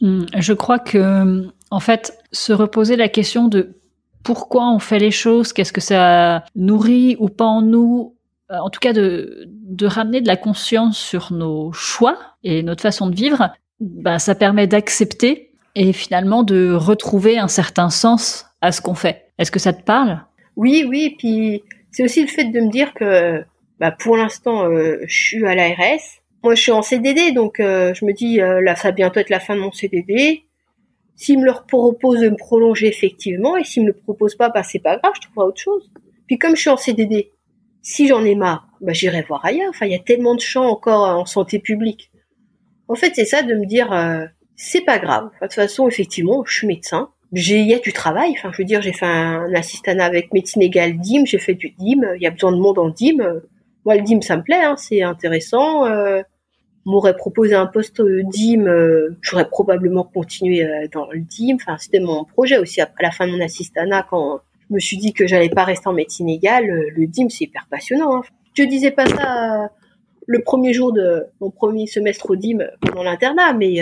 [0.00, 3.76] Hmm, je crois que, en fait, se reposer la question de
[4.22, 8.14] pourquoi on fait les choses, qu'est-ce que ça nourrit ou pas en nous,
[8.50, 12.82] euh, en tout cas de, de ramener de la conscience sur nos choix et notre
[12.82, 18.72] façon de vivre, bah, ça permet d'accepter et finalement de retrouver un certain sens à
[18.72, 19.26] ce qu'on fait.
[19.38, 20.20] Est-ce que ça te parle?
[20.56, 21.16] Oui, oui.
[21.18, 23.44] Puis c'est aussi le fait de me dire que
[23.80, 26.00] bah, pour l'instant, euh, je suis à l'ARS.
[26.42, 29.20] Moi, je suis en CDD, donc euh, je me dis, euh, là, ça va bientôt
[29.20, 30.44] être la fin de mon CDD.
[31.16, 34.62] S'il me le propose de me prolonger effectivement, et s'il me le propose pas, bah
[34.64, 35.90] c'est pas grave, je trouverai autre chose.
[36.26, 37.30] Puis comme je suis en CDD,
[37.82, 39.70] si j'en ai marre, bah j'irai voir ailleurs.
[39.70, 42.10] Enfin, il y a tellement de champs encore en santé publique.
[42.88, 43.90] En fait, c'est ça de me dire,
[44.56, 45.30] c'est pas grave.
[45.40, 47.10] de toute façon, effectivement, je suis médecin.
[47.32, 48.32] J'ai, il y a du travail.
[48.36, 51.24] Enfin, je veux dire, j'ai fait un, assistant avec médecine égale DIM.
[51.26, 52.02] J'ai fait du DIM.
[52.16, 53.40] Il y a besoin de monde en DIM.
[53.84, 54.62] Moi, le DIM, ça me plaît.
[54.62, 55.86] Hein, c'est intéressant.
[55.86, 56.22] Euh,
[56.86, 61.54] m'aurait proposé un poste DIM, euh, j'aurais probablement continué euh, dans le DIM.
[61.54, 64.98] Enfin, c'était mon projet aussi après la fin de mon assistana quand je me suis
[64.98, 66.68] dit que j'allais pas rester en médecine égale.
[66.68, 68.16] Euh, le DIM, c'est hyper passionnant.
[68.16, 68.22] Hein.
[68.54, 69.70] Je disais pas ça
[70.26, 73.80] le premier jour de mon premier semestre au DIM pendant l'internat, mais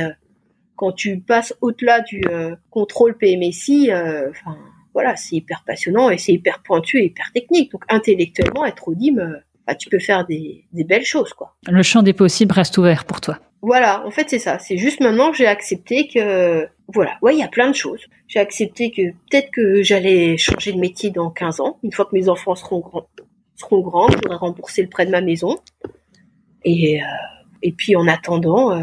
[0.83, 4.59] quand tu passes au-delà du euh, contrôle PMSI, euh, enfin
[4.95, 7.71] voilà, c'est hyper passionnant et c'est hyper pointu et hyper technique.
[7.71, 9.37] Donc intellectuellement, être au DIM, euh,
[9.67, 11.55] bah, tu peux faire des, belles choses, quoi.
[11.69, 13.39] Le champ des possibles reste ouvert pour toi.
[13.63, 14.59] Voilà, en fait c'est ça.
[14.59, 18.01] C'est juste maintenant que j'ai accepté que voilà, ouais, il y a plein de choses.
[18.27, 22.15] J'ai accepté que peut-être que j'allais changer de métier dans 15 ans, une fois que
[22.15, 23.07] mes enfants seront grands,
[23.55, 25.59] seront grands, j'aurai remboursé le prêt de ma maison.
[26.65, 27.01] Et
[27.63, 28.77] et puis en attendant,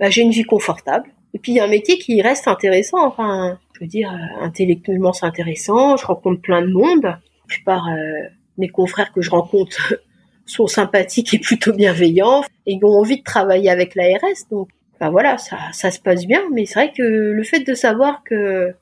[0.00, 1.08] bah, j'ai une vie confortable.
[1.34, 3.04] Et puis il y a un métier qui reste intéressant.
[3.04, 5.96] Enfin, je veux dire, euh, intellectuellement c'est intéressant.
[5.96, 7.16] Je rencontre plein de monde.
[7.48, 9.94] Je pars, euh, mes confrères que je rencontre
[10.46, 14.48] sont sympathiques et plutôt bienveillants et ont envie de travailler avec l'ARS.
[14.50, 16.42] Donc, enfin voilà, ça, ça se passe bien.
[16.52, 18.74] Mais c'est vrai que le fait de savoir que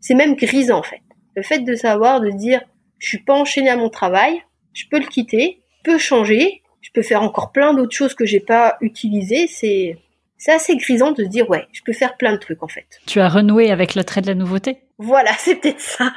[0.00, 1.00] c'est même grisant en fait.
[1.34, 2.60] Le fait de savoir, de dire,
[2.98, 4.42] je suis pas enchaîné à mon travail,
[4.72, 8.24] je peux le quitter, je peux changer, je peux faire encore plein d'autres choses que
[8.24, 9.46] j'ai pas utilisées.
[9.48, 9.98] C'est
[10.38, 12.86] c'est assez grisant de se dire ouais, je peux faire plein de trucs en fait.
[13.06, 14.78] Tu as renoué avec le trait de la nouveauté?
[14.98, 16.12] Voilà, c'est peut-être ça.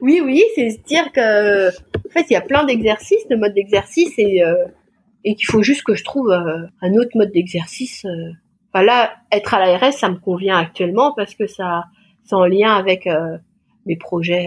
[0.00, 3.54] Oui, oui, c'est se dire que en fait il y a plein d'exercices, de modes
[3.54, 4.66] d'exercice et euh,
[5.24, 8.04] et qu'il faut juste que je trouve euh, un autre mode d'exercice.
[8.04, 8.32] Euh.
[8.74, 11.84] Là, être à l'ARS, ça me convient actuellement parce que ça
[12.24, 13.08] c'est en lien avec
[13.84, 14.46] mes projets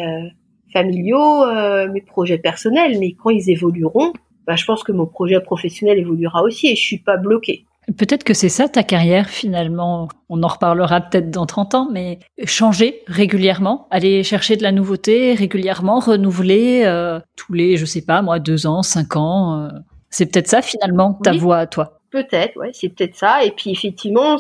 [0.71, 1.45] familiaux,
[1.91, 4.13] mes projets personnels, mais quand ils évolueront,
[4.47, 7.65] bah, je pense que mon projet professionnel évoluera aussi et je suis pas bloquée.
[7.97, 10.07] Peut-être que c'est ça ta carrière finalement.
[10.29, 15.33] On en reparlera peut-être dans 30 ans, mais changer régulièrement, aller chercher de la nouveauté
[15.33, 19.59] régulièrement, renouveler euh, tous les, je sais pas moi, deux ans, cinq ans.
[19.59, 19.69] Euh.
[20.09, 21.99] c'est peut-être ça finalement ta voix à toi.
[22.11, 23.43] Peut-être, ouais, c'est peut-être ça.
[23.43, 24.37] Et puis effectivement,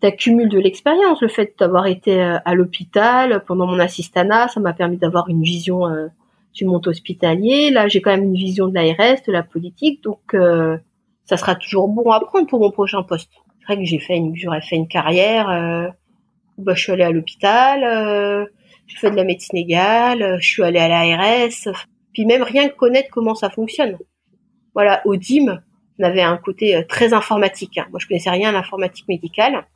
[0.00, 1.22] t'accumules de l'expérience.
[1.22, 5.42] Le fait d'avoir été euh, à l'hôpital pendant mon assistanat, ça m'a permis d'avoir une
[5.42, 5.84] vision
[6.58, 7.70] tu montes hospitalier.
[7.70, 10.76] Là, j'ai quand même une vision de l'ARS, de la politique, donc euh,
[11.28, 13.30] ça sera toujours bon à prendre pour mon prochain poste.
[13.60, 15.50] C'est vrai que j'ai fait une, j'aurais fait une carrière.
[15.50, 15.88] Euh,
[16.56, 18.44] bah, je suis allée à l'hôpital, euh,
[18.86, 21.72] j'ai fait de la médecine égale, je suis allée à l'ARS,
[22.12, 23.96] puis même rien que connaître comment ça fonctionne.
[24.74, 25.60] Voilà, au DIM,
[25.98, 27.78] on avait un côté euh, très informatique.
[27.78, 27.86] Hein.
[27.90, 29.66] Moi, je connaissais rien à l'informatique médicale.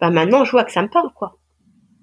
[0.00, 1.36] Bah maintenant, je vois que ça me parle, quoi.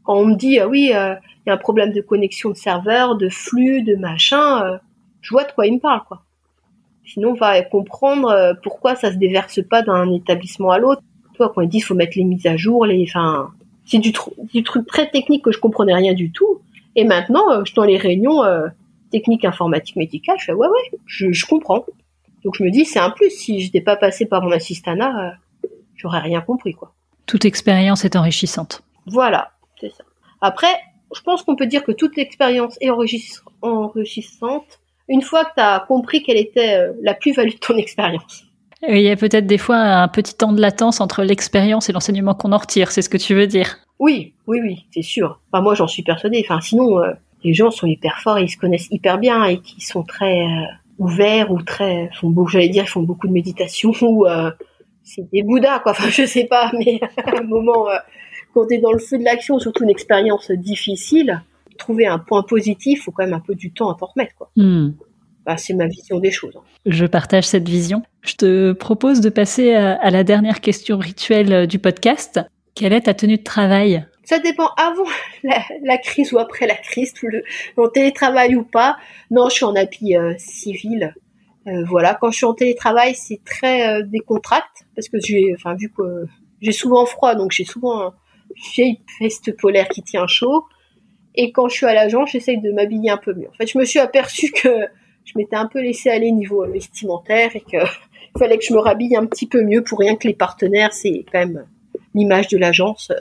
[0.03, 2.55] Quand on me dit, ah oui, euh, il y a un problème de connexion de
[2.55, 4.77] serveur, de flux, de machin, euh,
[5.21, 6.23] je vois de quoi il me parle, quoi.
[7.07, 11.01] Sinon, on va comprendre euh, pourquoi ça se déverse pas d'un établissement à l'autre.
[11.35, 13.49] Toi, quand ils disent faut mettre les mises à jour, les, enfin,
[13.85, 14.11] c'est du,
[14.53, 16.61] du truc très technique que je comprenais rien du tout.
[16.95, 18.43] Et maintenant, euh, je suis dans les réunions
[19.11, 21.85] techniques informatiques médicales, je fais ouais, ouais, je, je comprends.
[22.43, 23.29] Donc je me dis, c'est un plus.
[23.29, 25.35] Si je n'étais pas passé par mon assistana,
[25.95, 26.93] j'aurais rien compris, quoi.
[27.25, 28.83] Toute expérience est enrichissante.
[29.05, 30.03] Voilà, c'est ça.
[30.41, 30.73] Après,
[31.15, 34.79] je pense qu'on peut dire que toute l'expérience est enrichissante
[35.09, 38.43] une fois que tu as compris quelle était euh, la plus-value de ton expérience.
[38.87, 42.35] Il y a peut-être des fois un petit temps de latence entre l'expérience et l'enseignement
[42.35, 45.39] qu'on en retire, c'est ce que tu veux dire Oui, oui, oui, c'est sûr.
[45.51, 46.45] Enfin, moi, j'en suis persuadée.
[46.45, 49.81] Enfin, sinon, euh, les gens sont hyper forts, ils se connaissent hyper bien et qui
[49.81, 50.65] sont très euh,
[50.99, 54.27] ouverts ou très, font beaucoup, j'allais dire, ils font beaucoup de méditation ou
[55.01, 55.93] c'est des bouddhas, quoi.
[55.93, 57.87] Enfin, je sais pas, mais à un moment,
[58.53, 61.41] quand tu es dans le feu de l'action, surtout une expérience difficile,
[61.77, 64.35] trouver un point positif, faut quand même un peu du temps à t'en remettre.
[64.35, 64.51] Quoi.
[64.55, 64.91] Hmm.
[65.47, 66.57] Bah, c'est ma vision des choses.
[66.57, 66.63] Hein.
[66.85, 68.03] Je partage cette vision.
[68.21, 72.41] Je te propose de passer à, la dernière question rituelle euh, du podcast.
[72.75, 74.05] Quelle est ta tenue de travail?
[74.25, 75.09] Ça dépend avant
[75.83, 77.43] la, crise ou après la crise, le,
[77.77, 78.97] en télétravail ou pas.
[79.31, 81.15] Non, je suis en habit euh, civil.
[81.67, 85.89] Euh, voilà, quand je suis en télétravail, c'est très décontracte parce que j'ai, enfin vu
[85.89, 86.25] que
[86.59, 88.13] j'ai souvent froid, donc j'ai souvent
[88.75, 90.65] vieille veste polaire qui tient chaud.
[91.37, 93.47] Et quand je suis à l'agence, j'essaye de m'habiller un peu mieux.
[93.47, 94.69] En fait, je me suis aperçue que
[95.23, 97.77] je m'étais un peu laissé aller niveau vestimentaire et que
[98.37, 101.25] fallait que je me rhabille un petit peu mieux pour rien que les partenaires, c'est
[101.31, 101.65] quand même
[102.13, 103.11] l'image de l'agence.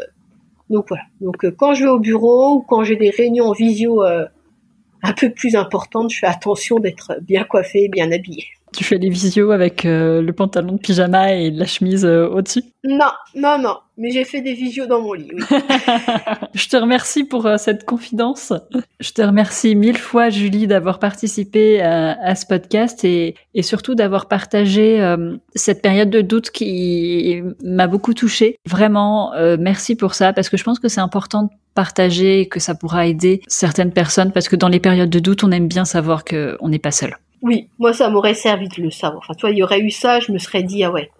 [0.70, 1.04] Donc voilà.
[1.20, 5.30] Donc quand je vais au bureau ou quand j'ai des réunions en visio un peu
[5.30, 8.46] plus importantes, je fais attention d'être bien coiffée, bien habillée.
[8.76, 12.62] Tu fais les visios avec euh, le pantalon de pyjama et la chemise euh, au-dessus?
[12.84, 13.78] Non, non, non.
[13.96, 15.30] Mais j'ai fait des visios dans mon lit.
[15.32, 15.40] Oui.
[16.54, 18.52] je te remercie pour euh, cette confidence.
[19.00, 24.28] Je te remercie mille fois, Julie, d'avoir participé à, ce podcast et, et surtout d'avoir
[24.28, 25.02] partagé
[25.54, 28.58] cette période de doute qui m'a beaucoup touchée.
[28.66, 32.60] Vraiment, merci pour ça parce que je pense que c'est important de partager et que
[32.60, 35.84] ça pourra aider certaines personnes parce que dans les périodes de doute, on aime bien
[35.84, 37.16] savoir qu'on n'est pas seul.
[37.46, 39.22] Oui, moi ça m'aurait servi de le savoir.
[39.22, 41.10] Enfin, toi, il y aurait eu ça, je me serais dit ah ouais,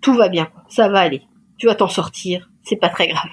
[0.00, 1.22] tout va bien, ça va aller,
[1.56, 3.30] tu vas t'en sortir, c'est pas très grave.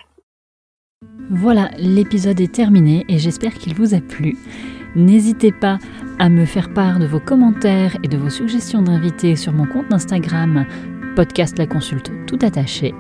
[1.32, 4.38] Voilà, l'épisode est terminé et j'espère qu'il vous a plu.
[4.96, 5.80] N'hésitez pas
[6.20, 9.92] à me faire part de vos commentaires et de vos suggestions d'invités sur mon compte
[9.92, 10.66] Instagram
[11.16, 12.94] podcast la consulte tout attaché.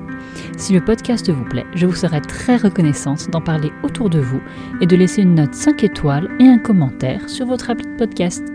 [0.57, 4.41] Si le podcast vous plaît, je vous serai très reconnaissante d'en parler autour de vous
[4.81, 8.54] et de laisser une note 5 étoiles et un commentaire sur votre appli de podcast.